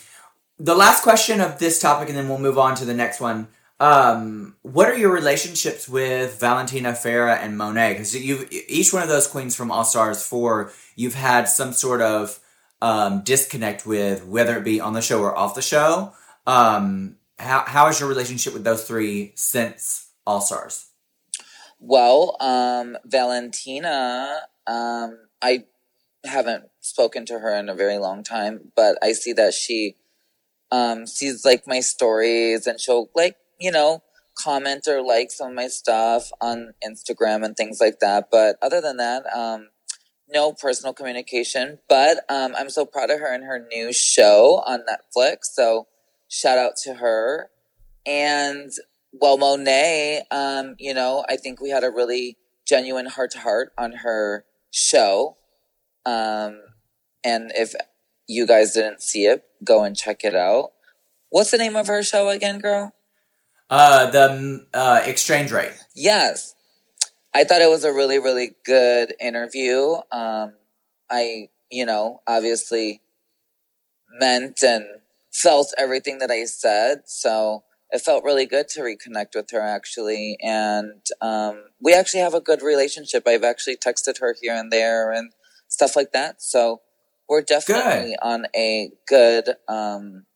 [0.59, 3.49] the last question of this topic, and then we'll move on to the next one.
[3.81, 7.93] Um, what are your relationships with Valentina Farrah and Monet?
[7.93, 12.01] Because you each one of those queens from All Stars four, you've had some sort
[12.01, 12.41] of
[12.83, 16.13] um, disconnect with, whether it be on the show or off the show.
[16.47, 20.88] Um, how how is your relationship with those three since All Stars?
[21.79, 25.65] Well, um, Valentina, um, I
[26.25, 29.97] haven't spoken to her in a very long time, but I see that she
[30.71, 34.03] um, sees like my stories and she'll like, you know,
[34.37, 38.29] comment or like some of my stuff on Instagram and things like that.
[38.31, 39.69] But other than that, um,
[40.29, 41.79] no personal communication.
[41.89, 45.45] But um, I'm so proud of her and her new show on Netflix.
[45.53, 45.87] So
[46.29, 47.51] shout out to her.
[48.07, 48.71] And
[49.13, 53.73] well, Monet, um, you know, I think we had a really genuine heart to heart
[53.79, 55.37] on her show.
[56.05, 56.61] Um,
[57.25, 57.75] and if
[58.27, 60.73] you guys didn't see it, go and check it out.
[61.31, 62.93] What's the name of her show again, girl?
[63.71, 65.73] Uh, the uh, X Change Rate.
[65.95, 66.55] Yes.
[67.35, 69.97] I thought it was a really, really good interview.
[70.11, 70.55] Um,
[71.11, 73.03] I, you know, obviously
[74.19, 74.87] meant and
[75.33, 77.03] felt everything that I said.
[77.05, 80.37] So it felt really good to reconnect with her actually.
[80.43, 83.27] And, um, we actually have a good relationship.
[83.27, 85.33] I've actually texted her here and there and
[85.69, 86.43] stuff like that.
[86.43, 86.81] So
[87.29, 90.27] we're definitely on a good, um,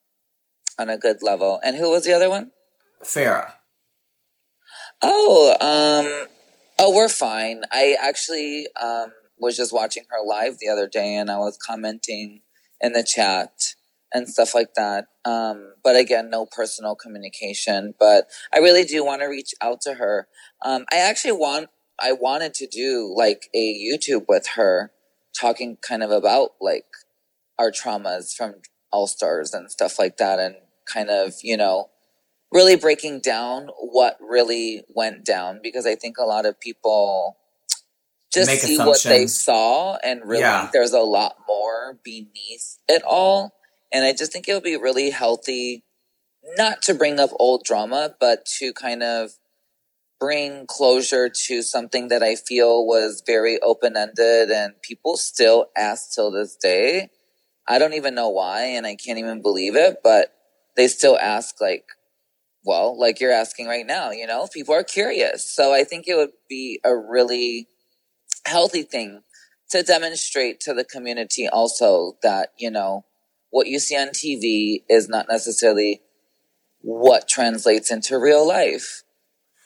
[0.79, 1.61] on a good level.
[1.65, 2.53] And who was the other one?
[3.05, 3.53] Farrah.
[5.03, 6.29] Oh, um,
[6.79, 7.63] oh, we're fine.
[7.73, 12.43] I actually um, was just watching her live the other day, and I was commenting
[12.81, 13.75] in the chat
[14.13, 15.07] and stuff like that.
[15.25, 17.95] Um, but again, no personal communication.
[17.99, 20.29] But I really do want to reach out to her.
[20.65, 21.69] Um, I actually want.
[22.01, 24.91] I wanted to do like a YouTube with her,
[25.39, 26.87] talking kind of about like
[27.59, 28.55] our traumas from
[28.91, 30.57] All Stars and stuff like that, and
[30.93, 31.91] kind of you know
[32.53, 37.37] really breaking down what really went down because I think a lot of people
[38.33, 40.71] just Make see what they saw and really Yeah.
[40.73, 43.55] there's a lot more beneath it all.
[43.93, 45.85] And I just think it would be really healthy
[46.57, 49.33] not to bring up old drama, but to kind of
[50.19, 56.15] bring closure to something that I feel was very open ended and people still ask
[56.15, 57.09] till this day.
[57.69, 60.33] I don't even know why and I can't even believe it, but
[60.77, 61.85] they still ask like
[62.65, 65.49] well, like you're asking right now, you know, people are curious.
[65.51, 67.69] So I think it would be a really
[68.47, 69.23] healthy thing
[69.71, 73.05] to demonstrate to the community also that, you know,
[73.53, 76.01] what you see on TV is not necessarily
[76.81, 79.05] what translates into real life.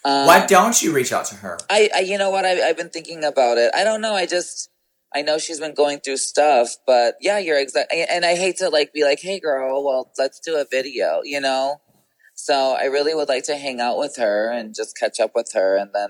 [0.05, 1.57] Um, Why don't you reach out to her?
[1.71, 3.71] I, I you know what, I, I've been thinking about it.
[3.75, 4.13] I don't know.
[4.13, 4.71] I just,
[5.15, 7.95] I know she's been going through stuff, but yeah, you're exact.
[7.95, 11.41] And I hate to like be like, hey girl, well, let's do a video, you
[11.41, 11.81] know?
[12.35, 15.53] So I really would like to hang out with her and just catch up with
[15.55, 16.09] her and then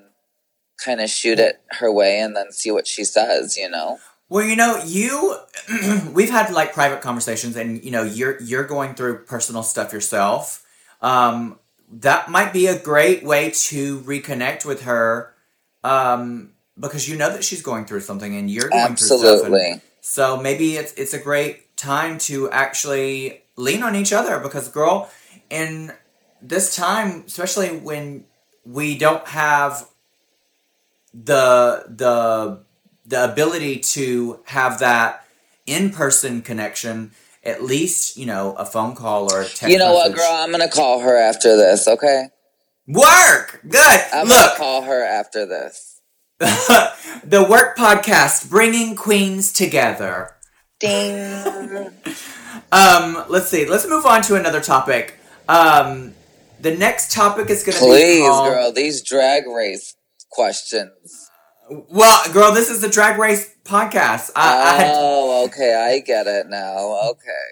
[0.83, 3.99] kind of shoot it her way and then see what she says, you know?
[4.29, 5.37] Well, you know, you
[6.13, 10.65] we've had like private conversations, and you know, you're you're going through personal stuff yourself.
[11.01, 11.59] Um,
[11.93, 15.33] that might be a great way to reconnect with her,
[15.85, 19.21] um, because you know that she's going through something, and you're going through stuff.
[19.23, 19.81] and- Absolutely.
[20.01, 25.09] So maybe it's it's a great time to actually lean on each other because girl,
[25.51, 25.93] in
[26.43, 28.25] this time, especially when
[28.65, 29.87] we don't have
[31.15, 32.61] the the
[33.07, 35.25] the ability to have that
[35.67, 37.13] in person connection,
[37.45, 40.27] at least, you know, a phone call or a text You know what, girl?
[40.29, 42.29] I'm going to call her after this, okay?
[42.87, 43.61] Work!
[43.69, 44.01] Good!
[44.13, 46.01] I'm going to call her after this.
[46.39, 50.33] the Work Podcast, bringing queens together.
[50.81, 51.91] Ding.
[52.73, 53.65] Um, let's see.
[53.67, 55.15] Let's move on to another topic.
[55.49, 56.15] Um,
[56.61, 58.51] the next topic is going to be Please, called.
[58.51, 59.95] girl, these drag race
[60.31, 61.31] questions.
[61.69, 64.31] Well, girl, this is the Drag Race podcast.
[64.37, 65.75] I, I oh, okay.
[65.75, 67.11] I get it now.
[67.11, 67.47] Okay.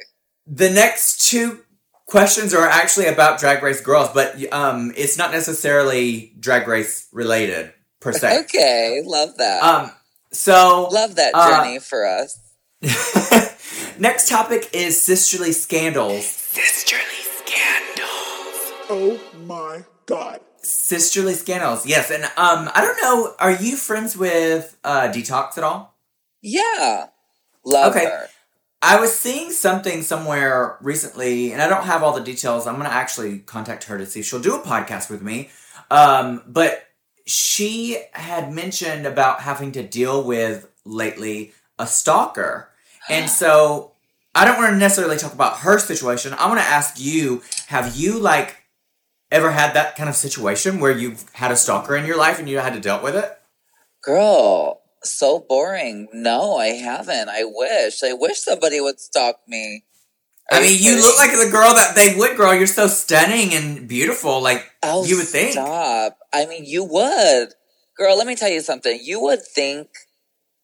[0.47, 1.61] the next two
[2.07, 7.73] questions are actually about Drag Race girls, but um, it's not necessarily Drag Race related
[8.01, 8.41] per se.
[8.45, 9.03] Okay.
[9.05, 9.63] Love that.
[9.63, 9.91] Um,
[10.31, 12.39] so Love that uh, journey for us.
[13.99, 16.27] next topic is sisterly scandals.
[16.27, 17.03] Sisterly
[17.43, 18.73] scandals.
[18.91, 20.41] Oh my god.
[20.89, 23.35] Sisterly scandals, yes, and um, I don't know.
[23.39, 25.97] Are you friends with uh, Detox at all?
[26.43, 27.07] Yeah.
[27.65, 28.05] Love Okay.
[28.05, 28.29] her.
[28.83, 32.67] I was seeing something somewhere recently, and I don't have all the details.
[32.67, 35.49] I'm going to actually contact her to see if she'll do a podcast with me.
[35.91, 36.85] Um, but
[37.25, 42.69] she had mentioned about having to deal with lately a stalker.
[43.09, 43.93] And so
[44.35, 46.35] I don't want to necessarily talk about her situation.
[46.35, 48.59] I want to ask you have you, like,
[49.35, 52.49] ever had that kind of situation where you've had a stalker in your life and
[52.49, 53.31] you had to deal with it?
[54.03, 56.09] Girl, so boring.
[56.13, 57.29] No, I haven't.
[57.29, 58.03] I wish.
[58.03, 59.85] I wish somebody would stalk me.
[60.53, 62.55] Are I mean, you look like the girl that they would, girl.
[62.55, 64.43] You're so stunning and beautiful.
[64.43, 65.53] Like, Oh, you would think.
[65.53, 66.19] Stop.
[66.33, 67.49] I mean, you would.
[67.97, 68.99] Girl, let me tell you something.
[69.03, 69.89] You would think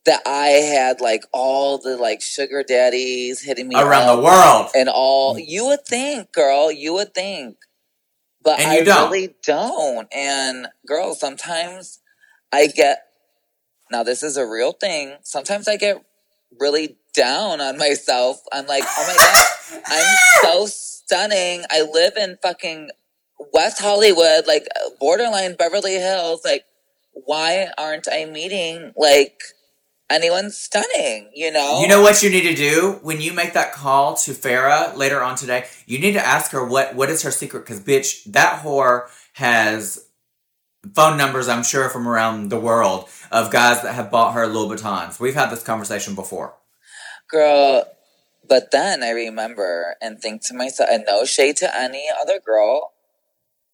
[0.04, 4.68] that I had like all the like sugar daddies hitting me around the world.
[4.74, 5.38] and all.
[5.38, 6.70] You would think, girl.
[6.70, 7.56] You would think.
[8.42, 9.10] But And I don't.
[9.10, 10.08] really don't.
[10.14, 12.00] And girl, sometimes
[12.52, 13.02] I get.
[13.90, 15.16] Now this is a real thing.
[15.22, 16.02] Sometimes I get
[16.60, 18.40] really down on myself.
[18.52, 21.64] I'm like, oh my god, I'm so stunning.
[21.70, 22.90] I live in fucking
[23.52, 24.66] West Hollywood, like
[25.00, 26.42] borderline Beverly Hills.
[26.44, 26.64] Like,
[27.12, 29.40] why aren't I meeting like
[30.10, 31.30] anyone stunning?
[31.34, 31.80] You know?
[31.80, 35.22] You know what you need to do when you make that call to Farrah later
[35.22, 35.66] on today.
[35.86, 40.06] You need to ask her what what is her secret because bitch, that whore has
[40.94, 41.48] phone numbers.
[41.48, 45.20] I'm sure from around the world of guys that have bought her Louboutins.
[45.20, 46.54] We've had this conversation before.
[47.30, 47.84] girl.
[48.48, 52.92] But then I remember and think to myself, and no shade to any other girl.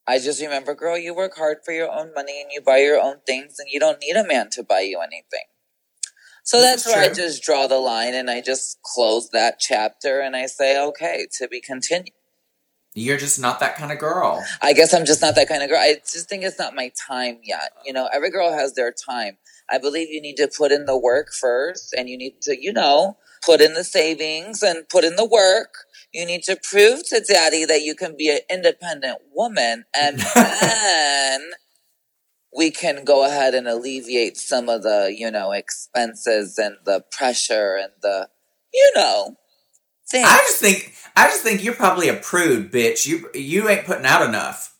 [0.06, 3.00] I just remember, girl, you work hard for your own money and you buy your
[3.00, 5.46] own things, and you don't need a man to buy you anything.
[6.46, 10.36] So that's where I just draw the line and I just close that chapter and
[10.36, 12.14] I say, okay, to be continued.
[12.94, 14.44] You're just not that kind of girl.
[14.62, 15.80] I guess I'm just not that kind of girl.
[15.80, 17.72] I just think it's not my time yet.
[17.84, 19.38] You know, every girl has their time.
[19.68, 22.72] I believe you need to put in the work first and you need to, you
[22.72, 25.74] know, put in the savings and put in the work.
[26.14, 31.40] You need to prove to daddy that you can be an independent woman and then
[32.56, 37.76] we can go ahead and alleviate some of the, you know, expenses and the pressure
[37.76, 38.28] and the,
[38.74, 39.36] you know,
[40.10, 40.26] things.
[40.26, 43.06] I just think I just think you're probably a prude, bitch.
[43.06, 44.76] You you ain't putting out enough.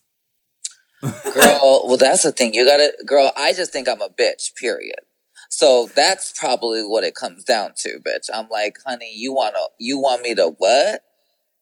[1.33, 4.99] girl well that's the thing you gotta girl i just think i'm a bitch period
[5.49, 9.99] so that's probably what it comes down to bitch i'm like honey you wanna you
[9.99, 11.01] want me to what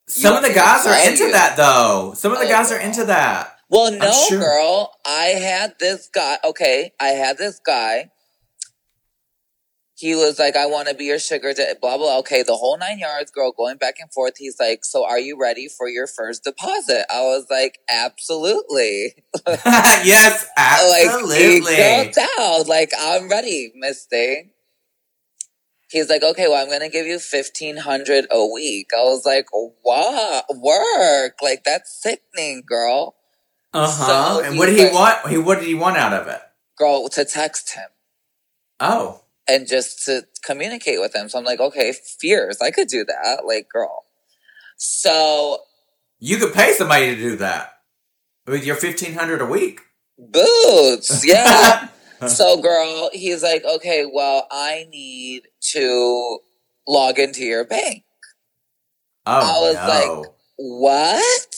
[0.07, 1.31] Some of the guys are into you?
[1.31, 2.13] that though.
[2.15, 3.54] Some of the Oh, guys are oh, into that.
[3.69, 4.39] Well no sure.
[4.39, 8.09] girl i had this guy okay i had this guy
[9.97, 12.19] he was like, I want to be your sugar, daddy, blah, blah.
[12.19, 14.33] Okay, the whole nine yards, girl, going back and forth.
[14.37, 17.05] He's like, So are you ready for your first deposit?
[17.09, 19.15] I was like, Absolutely.
[19.47, 21.61] yes, absolutely.
[21.61, 22.67] Like, down.
[22.67, 24.51] Like, I'm ready, Misty.
[25.89, 28.89] He's like, okay, well, I'm gonna give you fifteen hundred a week.
[28.93, 29.45] I was like,
[29.81, 30.45] what?
[30.49, 31.35] Work?
[31.41, 33.15] Like, that's sickening, girl.
[33.75, 34.37] Uh huh.
[34.39, 35.27] So and what did he like- want?
[35.29, 36.39] He what did he want out of it?
[36.77, 37.89] Girl, to text him
[38.79, 41.29] Oh, and just to communicate with him.
[41.29, 42.57] So I'm like, okay, fears.
[42.61, 43.45] I could do that.
[43.45, 44.03] Like, girl.
[44.77, 45.59] So,
[46.19, 47.79] you could pay somebody to do that
[48.45, 49.81] with your fifteen hundred a week.
[50.17, 51.25] boots.
[51.27, 51.87] Yeah.
[52.27, 56.39] so, girl, he's like, okay, well, I need to
[56.87, 58.03] log into your bank.
[59.25, 60.21] Oh I was no.
[60.21, 61.55] like, What?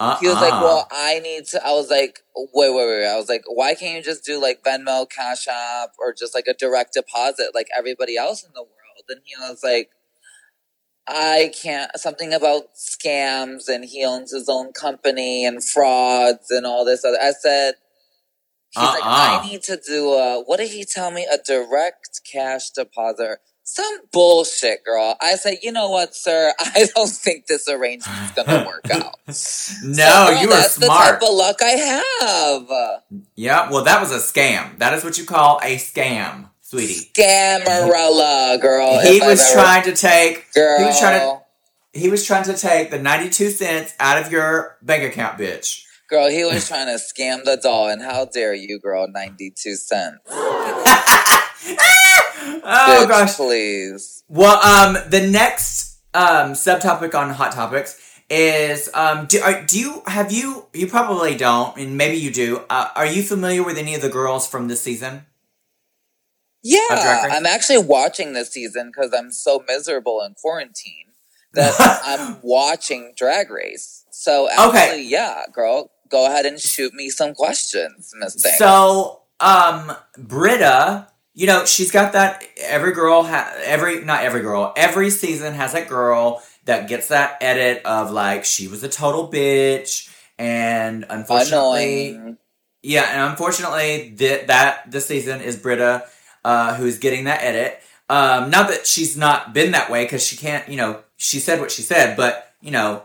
[0.00, 0.18] Uh-uh.
[0.20, 0.62] He was like, uh-uh.
[0.62, 1.64] Well, I need to.
[1.66, 3.06] I was like, Wait, wait, wait.
[3.06, 6.46] I was like, Why can't you just do like Venmo, Cash App, or just like
[6.48, 9.04] a direct deposit like everybody else in the world?
[9.08, 9.90] And he was like,
[11.08, 11.90] I can't.
[11.98, 17.18] Something about scams and he owns his own company and frauds and all this other.
[17.20, 17.74] I said,
[18.70, 19.40] He's like, Uh-uh.
[19.42, 21.26] I need to do a, what did he tell me?
[21.32, 23.38] A direct cash deposit.
[23.70, 25.14] Some bullshit, girl.
[25.20, 26.52] I said, you know what, sir?
[26.60, 29.14] I don't think this arrangement's gonna work out.
[29.26, 31.20] no, So, girl, you that's smart.
[31.20, 32.02] the type of luck I
[33.02, 33.02] have.
[33.36, 34.78] yeah, well, that was a scam.
[34.78, 37.10] That is what you call a scam, sweetie.
[37.14, 39.00] Scamarella, girl.
[39.00, 40.50] he was ever- trying to take.
[40.54, 40.78] girl.
[40.78, 41.38] He was trying to.
[41.92, 45.84] He was trying to take the ninety-two cents out of your bank account, bitch.
[46.08, 49.06] Girl, he was trying to scam the doll, and how dare you, girl?
[49.10, 50.18] Ninety-two cents.
[52.68, 53.36] Oh Bitch, gosh.
[53.36, 54.24] please.
[54.28, 58.00] Well, um, the next um subtopic on Hot Topics
[58.30, 62.64] is um, do, are, do you have you you probably don't, and maybe you do.
[62.70, 65.26] Uh, are you familiar with any of the girls from this season?
[66.62, 71.06] Yeah, I'm actually watching this season because I'm so miserable in quarantine
[71.54, 74.04] that I'm watching Drag Race.
[74.10, 75.02] So Okay.
[75.02, 78.34] yeah, girl, go ahead and shoot me some questions, Miss.
[78.58, 81.08] So, um, Brita,
[81.38, 82.42] you know, she's got that.
[82.56, 87.38] Every girl, ha- every not every girl, every season has that girl that gets that
[87.40, 92.38] edit of like she was a total bitch, and unfortunately, Annoying.
[92.82, 96.06] yeah, and unfortunately, th- that this season is Brita
[96.44, 97.78] uh, who's getting that edit.
[98.10, 101.60] Um, not that she's not been that way because she can't, you know, she said
[101.60, 103.04] what she said, but you know,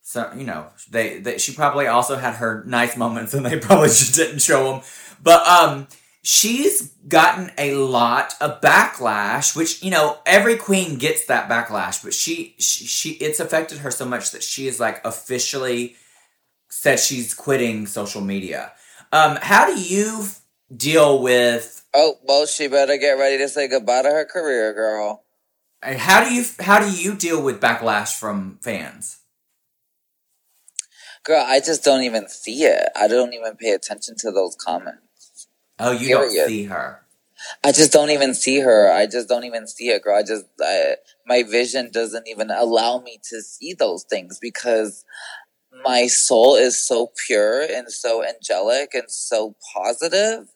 [0.00, 3.88] so you know, they, they she probably also had her nice moments and they probably
[4.00, 4.82] just didn't show them.
[5.22, 5.88] But um,
[6.22, 12.14] she's gotten a lot of backlash, which you know every queen gets that backlash, but
[12.14, 15.96] she she, she it's affected her so much that she is like officially
[16.68, 18.72] said she's quitting social media.
[19.12, 20.26] Um, how do you
[20.74, 21.84] deal with?
[21.92, 25.24] Oh, well, she better get ready to say goodbye to her career, girl.
[25.82, 29.18] How do you how do you deal with backlash from fans?
[31.24, 32.88] Girl, I just don't even see it.
[32.96, 35.09] I don't even pay attention to those comments.
[35.80, 37.00] Oh, you don't see her.
[37.64, 38.92] I just don't even see her.
[38.92, 40.16] I just don't even see it, girl.
[40.18, 45.04] I just, I, my vision doesn't even allow me to see those things because
[45.84, 50.48] my soul is so pure and so angelic and so positive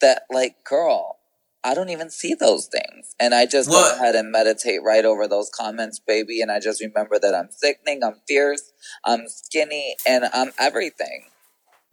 [0.00, 1.18] that, like, girl,
[1.64, 3.14] I don't even see those things.
[3.20, 3.96] And I just What?
[3.96, 6.40] go ahead and meditate right over those comments, baby.
[6.40, 8.72] And I just remember that I'm sickening, I'm fierce,
[9.04, 11.26] I'm skinny, and I'm everything.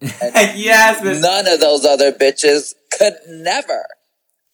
[0.00, 3.84] yes, but None of those other bitches could never.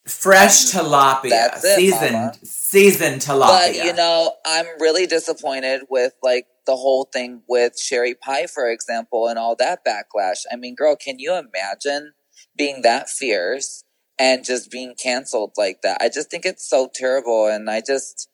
[0.06, 2.34] fresh tilapia, That's it, seasoned mama.
[2.44, 3.48] seasoned tilapia.
[3.48, 8.70] But you know, I'm really disappointed with like the whole thing with Sherry Pie, for
[8.70, 10.40] example, and all that backlash.
[10.52, 12.12] I mean, girl, can you imagine
[12.56, 13.84] being that fierce
[14.18, 15.98] and just being canceled like that?
[16.00, 18.28] I just think it's so terrible, and I just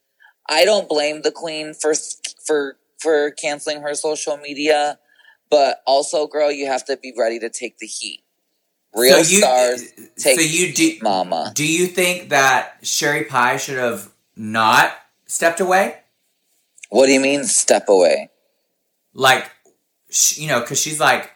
[0.48, 1.94] I don't blame the queen for
[2.46, 4.98] for for canceling her social media,
[5.50, 8.22] but also, girl, you have to be ready to take the heat.
[8.94, 9.82] Real So you- stars
[10.18, 11.52] take so you do- heat, mama.
[11.54, 14.92] do you think that Sherry Pie should have not
[15.26, 15.98] stepped away?
[16.88, 18.30] What do you mean, step away?
[19.14, 19.48] Like,
[20.34, 21.30] you know, because she's like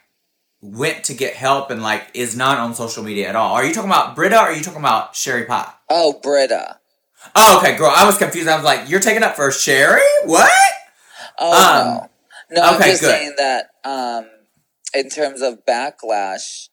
[0.61, 3.53] went to get help and like is not on social media at all.
[3.53, 5.71] Are you talking about Brita or are you talking about Sherry Pie?
[5.89, 6.79] Oh, Brita.
[7.35, 7.91] Oh, okay, girl.
[7.95, 8.47] I was confused.
[8.49, 10.01] I was like, you're taking up for Sherry?
[10.25, 10.51] What?
[11.39, 12.09] Oh Um, no,
[12.51, 12.61] no.
[12.61, 13.09] I'm just good.
[13.09, 14.27] saying that um,
[14.93, 16.69] in terms of backlash,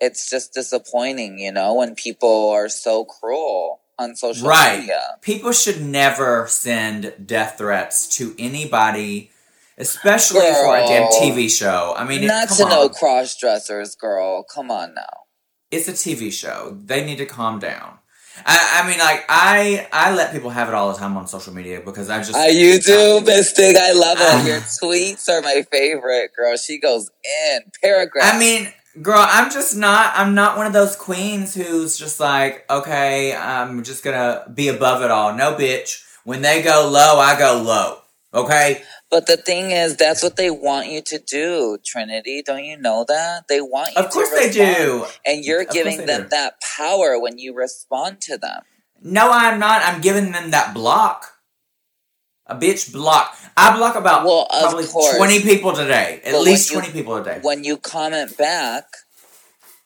[0.00, 4.50] it's just disappointing, you know, when people are so cruel on social media.
[4.50, 4.78] Right.
[4.80, 5.02] media.
[5.22, 9.30] People should never send death threats to anybody,
[9.78, 11.94] especially for a damn TV show.
[11.96, 12.88] I mean, Not come to know on.
[12.90, 14.42] cross dressers, girl.
[14.44, 15.24] Come on now.
[15.70, 16.76] it's a TV show.
[16.84, 17.98] They need to calm down.
[18.44, 21.54] I, I mean, like I, I let people have it all the time on social
[21.54, 23.76] media because I just Ah, you do, Mystic.
[23.76, 24.46] I love it.
[24.48, 26.56] Your tweets are my favorite, girl.
[26.56, 28.34] She goes in paragraph.
[28.34, 28.68] I mean,
[29.02, 30.12] girl, I'm just not.
[30.16, 35.02] I'm not one of those queens who's just like, okay, I'm just gonna be above
[35.02, 35.34] it all.
[35.34, 36.02] No, bitch.
[36.24, 37.98] When they go low, I go low.
[38.32, 38.82] Okay.
[39.14, 42.42] But the thing is, that's what they want you to do, Trinity.
[42.42, 43.44] Don't you know that?
[43.48, 45.06] They want you Of course they do.
[45.24, 46.28] And you're Of giving them do.
[46.30, 48.62] that power when you respond to them.
[49.00, 49.82] No, I'm not.
[49.84, 51.30] I'm giving them that block.
[52.48, 53.38] A bitch block.
[53.56, 55.16] I block about Well, probably course.
[55.16, 56.20] 20 people today.
[56.24, 57.38] At But least you- 20 people a day.
[57.40, 58.82] When you comment back,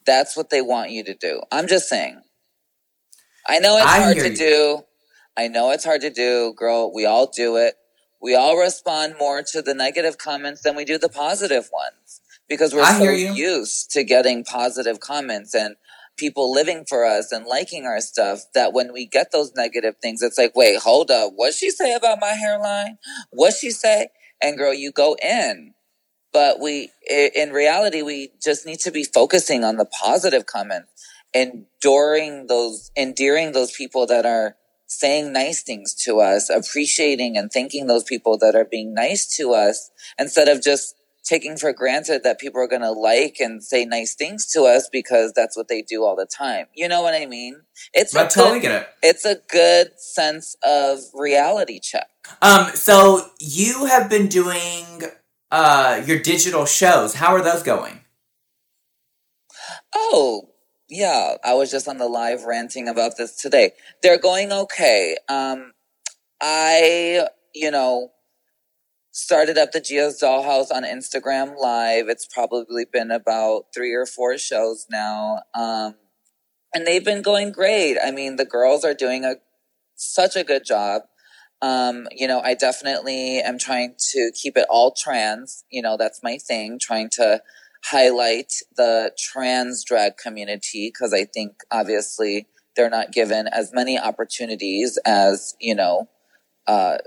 [0.07, 1.43] that's what they want you to do.
[1.53, 2.22] I'm just saying.
[3.47, 4.37] I know it's I hard to you.
[4.37, 4.83] do.
[5.37, 6.91] I know it's hard to do, girl.
[6.95, 7.74] We all do it.
[8.21, 12.75] We all respond more to the negative comments than we do the positive ones because
[12.75, 15.77] we're I so used to getting positive comments and
[16.16, 20.21] people living for us and liking our stuff that when we get those negative things,
[20.21, 21.33] it's like, wait, hold up.
[21.37, 22.99] What'd she say about my hairline?
[23.31, 24.09] What'd she say?
[24.43, 25.75] And girl, you go in.
[26.33, 30.91] But we, in reality, we just need to be focusing on the positive comments,
[31.33, 34.57] enduring those, endearing those people that are
[34.89, 39.53] saying nice things to us, appreciating and thanking those people that are being nice to
[39.53, 43.84] us instead of just taking for granted that people are going to like and say
[43.84, 46.66] nice things to us because that's what they do all the time.
[46.74, 47.61] You know what I mean?
[47.93, 48.89] It's I totally good, get it.
[49.03, 52.09] it's a good sense of reality check.
[52.41, 55.03] Um, so you have been doing
[55.51, 57.14] uh your digital shows.
[57.14, 58.01] How are those going?
[59.95, 60.51] Oh,
[60.89, 61.34] yeah.
[61.45, 63.72] I was just on the live ranting about this today.
[64.03, 65.16] They're going okay.
[65.28, 65.72] Um,
[66.41, 68.11] I, you know,
[69.11, 72.09] started up the Gio's Dollhouse on Instagram Live.
[72.09, 75.41] It's probably been about three or four shows now.
[75.55, 75.97] Um,
[76.74, 77.99] and they've been going great.
[78.03, 79.36] I mean, the girls are doing a
[79.97, 81.03] such a good job.
[81.61, 85.64] Um, you know, I definitely am trying to keep it all trans.
[85.70, 87.43] You know, that's my thing, trying to
[87.85, 94.99] highlight the trans drag community because I think obviously they're not given as many opportunities
[95.05, 96.09] as you know
[96.66, 96.99] uh,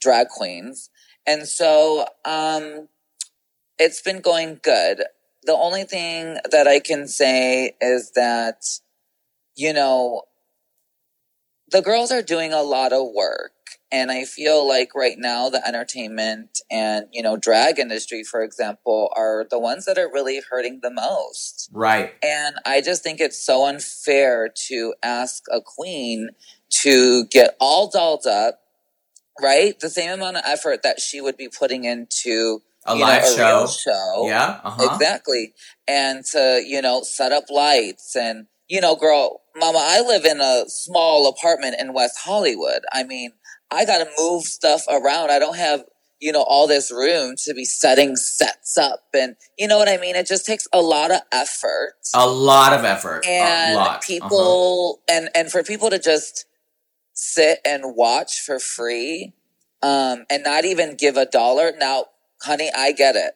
[0.00, 0.90] drag queens,
[1.26, 2.88] and so um,
[3.78, 5.04] it's been going good.
[5.42, 8.62] The only thing that I can say is that
[9.56, 10.22] you know
[11.70, 13.52] the girls are doing a lot of work
[13.92, 19.10] and i feel like right now the entertainment and you know drag industry for example
[19.16, 22.12] are the ones that are really hurting the most Right.
[22.22, 26.30] and i just think it's so unfair to ask a queen
[26.82, 28.60] to get all dolled up
[29.40, 33.06] right the same amount of effort that she would be putting into A you know,
[33.06, 33.66] live a show.
[33.66, 34.60] show Yeah.
[34.64, 34.88] Uh huh.
[34.92, 35.54] Exactly.
[35.86, 40.40] And to, you know, set up lights and, you know, girl, mama, I live in
[40.40, 42.82] a small apartment in West Hollywood.
[42.92, 43.32] I mean,
[43.70, 45.30] I got to move stuff around.
[45.30, 45.84] I don't have,
[46.20, 49.00] you know, all this room to be setting sets up.
[49.14, 50.16] And you know what I mean?
[50.16, 51.94] It just takes a lot of effort.
[52.14, 53.26] A lot of effort.
[53.26, 53.88] and a lot.
[53.88, 53.98] Uh-huh.
[54.00, 56.46] people, and, and for people to just
[57.12, 59.34] sit and watch for free,
[59.82, 61.72] um, and not even give a dollar.
[61.78, 62.06] Now,
[62.42, 63.34] honey, I get it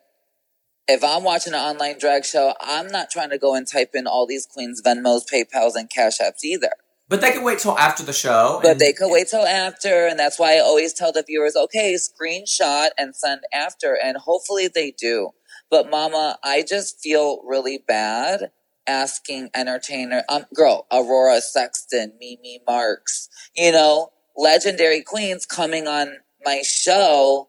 [0.88, 4.06] if I'm watching an online drag show, I'm not trying to go and type in
[4.06, 6.72] all these queens' Venmos, PayPal's, and Cash Apps either.
[7.08, 8.60] But they can wait till after the show.
[8.62, 11.54] But and- they could wait till after, and that's why I always tell the viewers,
[11.54, 15.30] okay, screenshot and send after, and hopefully they do.
[15.70, 18.50] But Mama, I just feel really bad
[18.86, 26.62] asking entertainer, um, girl, Aurora Sexton, Mimi Marks, you know, legendary queens coming on my
[26.62, 27.48] show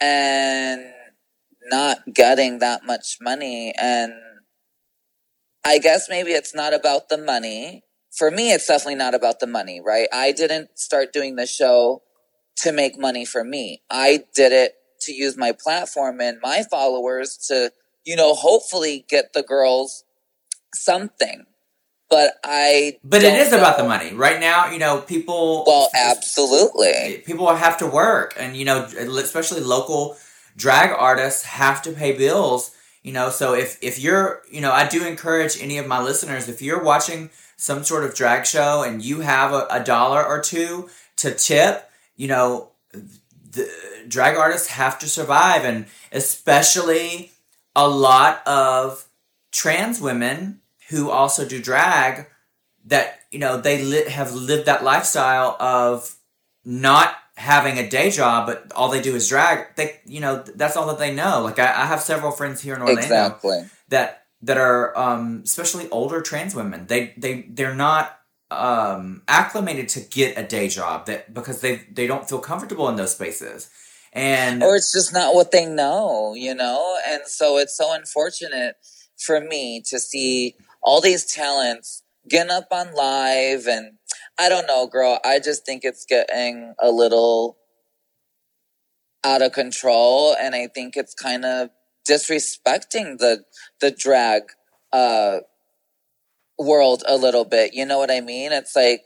[0.00, 0.92] and
[1.64, 3.72] not getting that much money.
[3.78, 4.12] And
[5.64, 7.84] I guess maybe it's not about the money.
[8.10, 10.08] For me, it's definitely not about the money, right?
[10.12, 12.02] I didn't start doing the show
[12.56, 13.82] to make money for me.
[13.90, 17.72] I did it to use my platform and my followers to,
[18.04, 20.04] you know, hopefully get the girls
[20.74, 21.46] something.
[22.08, 22.98] But I.
[23.04, 24.12] But it is don't about the money.
[24.12, 25.64] Right now, you know, people.
[25.64, 27.22] Well, absolutely.
[27.24, 30.16] People have to work, and you know, especially local
[30.56, 32.72] drag artists have to pay bills.
[33.04, 36.48] You know, so if if you're, you know, I do encourage any of my listeners
[36.48, 37.30] if you're watching
[37.60, 41.90] some sort of drag show and you have a, a dollar or two to tip,
[42.16, 43.70] you know, the
[44.08, 47.32] drag artists have to survive, and especially
[47.76, 49.06] a lot of
[49.52, 52.26] trans women who also do drag
[52.86, 56.16] that you know they li- have lived that lifestyle of
[56.64, 59.74] not having a day job but all they do is drag.
[59.76, 61.42] They you know that's all that they know.
[61.42, 63.64] Like i, I have several friends here in orlando Exactly.
[63.88, 66.86] that that are um especially older trans women.
[66.86, 68.18] They they they're not
[68.50, 72.96] um acclimated to get a day job that because they they don't feel comfortable in
[72.96, 73.70] those spaces.
[74.12, 76.98] And or it's just not what they know, you know?
[77.06, 78.76] And so it's so unfortunate
[79.18, 83.92] for me to see all these talents getting up on live and
[84.38, 87.58] I don't know, girl, I just think it's getting a little
[89.22, 91.68] out of control and I think it's kind of
[92.10, 93.44] disrespecting the
[93.80, 94.42] the drag
[94.92, 95.38] uh
[96.58, 97.74] world a little bit.
[97.74, 98.52] You know what I mean?
[98.52, 99.04] It's like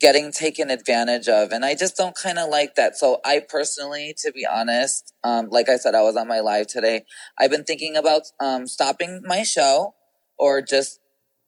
[0.00, 4.14] getting taken advantage of and i just don't kind of like that so i personally
[4.16, 7.04] to be honest um, like i said i was on my live today
[7.38, 9.94] i've been thinking about um, stopping my show
[10.38, 11.00] or just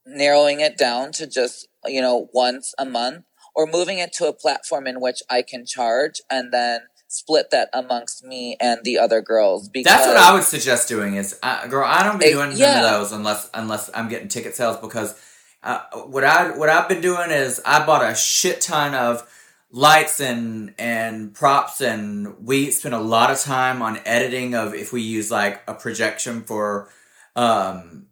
[0.06, 4.32] narrowing it down to just you know once a month or moving it to a
[4.32, 6.80] platform in which i can charge and then
[7.12, 11.16] split that amongst me and the other girls because That's what I would suggest doing.
[11.16, 12.84] Is uh, girl, I don't be Eh, doing none yeah.
[12.84, 15.20] of those unless unless I'm getting ticket sales because
[15.64, 19.28] uh, what I what I've been doing is I bought a shit ton of
[19.72, 24.92] lights and and props and we spent a lot of time on editing of if
[24.92, 26.88] we use like a projection for
[27.34, 28.06] um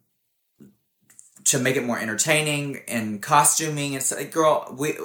[1.45, 4.97] to make it more entertaining and costuming and so, girl we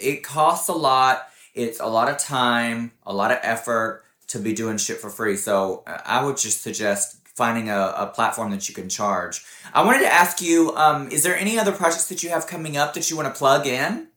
[0.00, 4.52] it costs a lot it's a lot of time a lot of effort to be
[4.52, 8.74] doing shit for free so i would just suggest finding a, a platform that you
[8.74, 9.44] can charge
[9.74, 12.76] i wanted to ask you um, is there any other projects that you have coming
[12.76, 14.08] up that you want to plug in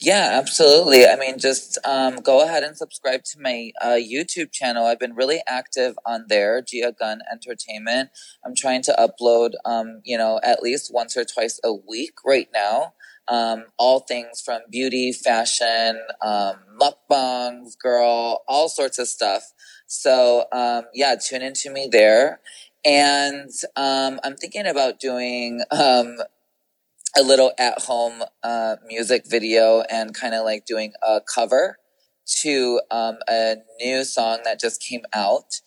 [0.00, 1.06] Yeah, absolutely.
[1.06, 4.86] I mean, just um, go ahead and subscribe to my uh, YouTube channel.
[4.86, 8.10] I've been really active on there, Gia Gunn Entertainment.
[8.44, 12.48] I'm trying to upload, um, you know, at least once or twice a week right
[12.54, 12.94] now.
[13.28, 19.52] Um, all things from beauty, fashion, um, mukbangs, girl, all sorts of stuff.
[19.86, 22.40] So, um, yeah, tune into me there.
[22.84, 26.16] And um, I'm thinking about doing um,
[27.16, 31.78] a little at home uh, music video and kind of like doing a cover
[32.42, 35.60] to um, a new song that just came out.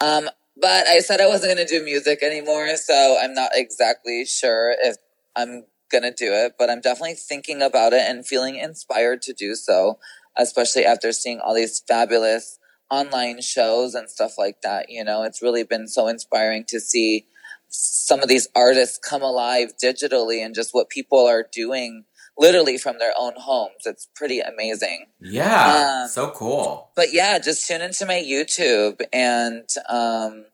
[0.00, 0.28] Um,
[0.60, 4.74] but I said I wasn't going to do music anymore, so I'm not exactly sure
[4.80, 4.96] if
[5.36, 9.54] I'm gonna do it, but I'm definitely thinking about it and feeling inspired to do
[9.54, 9.98] so,
[10.36, 12.58] especially after seeing all these fabulous
[12.90, 14.90] online shows and stuff like that.
[14.90, 17.26] You know, it's really been so inspiring to see
[17.68, 22.04] some of these artists come alive digitally and just what people are doing
[22.38, 23.82] literally from their own homes.
[23.84, 25.06] It's pretty amazing.
[25.20, 26.90] Yeah, Um, so cool.
[26.94, 30.46] But yeah, just tune into my YouTube and um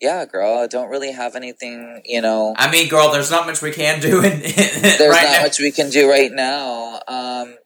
[0.00, 2.54] yeah, girl, I don't really have anything, you know.
[2.56, 5.42] I mean, girl, there's not much we can do in, There's right not now.
[5.42, 7.00] much we can do right now.
[7.08, 7.56] Um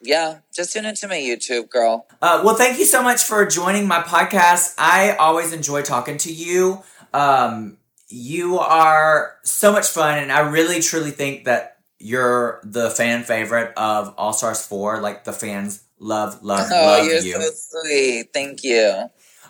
[0.00, 2.06] yeah, just tune into my YouTube, girl.
[2.22, 4.74] Uh, well, thank you so much for joining my podcast.
[4.78, 6.84] I always enjoy talking to you.
[7.12, 7.78] Um,
[8.08, 13.72] you are so much fun, and I really truly think that you're the fan favorite
[13.76, 15.00] of All Stars 4.
[15.00, 17.32] Like, the fans love, love, Oh, love you're you.
[17.42, 17.50] so
[17.82, 18.28] sweet.
[18.32, 19.08] Thank you.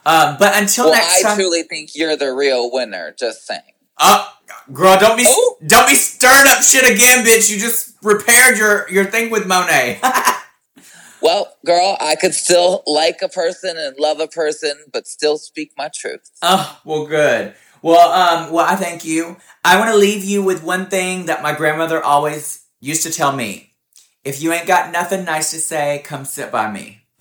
[0.08, 1.32] Um, but until well, next I time.
[1.32, 3.60] I truly think you're the real winner, just saying.
[3.98, 4.28] Uh,
[4.72, 5.56] girl, don't be Oh.
[5.66, 7.50] don't be stirring up shit again, bitch.
[7.50, 10.00] You just repaired your your thing with Monet.
[11.20, 15.72] Well, girl, I could still like a person and love a person, but still speak
[15.76, 16.30] my truth.
[16.42, 17.54] Oh, well, good.
[17.82, 19.36] Well, um, well, I thank you.
[19.64, 23.32] I want to leave you with one thing that my grandmother always used to tell
[23.32, 23.72] me.
[24.24, 27.02] If you ain't got nothing nice to say, come sit by me.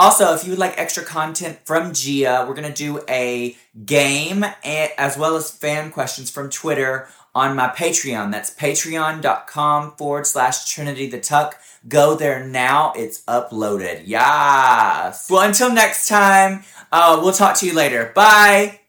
[0.00, 4.44] also, if you would like extra content from Gia, we're going to do a game
[4.64, 8.32] as well as fan questions from Twitter on my Patreon.
[8.32, 11.60] That's patreon.com forward slash Trinity the Tuck.
[11.86, 12.94] Go there now.
[12.96, 14.04] It's uploaded.
[14.06, 15.28] Yes.
[15.30, 18.10] Well, until next time, uh, we'll talk to you later.
[18.14, 18.80] Bye.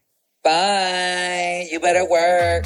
[0.45, 1.68] Bye.
[1.70, 2.66] You better work.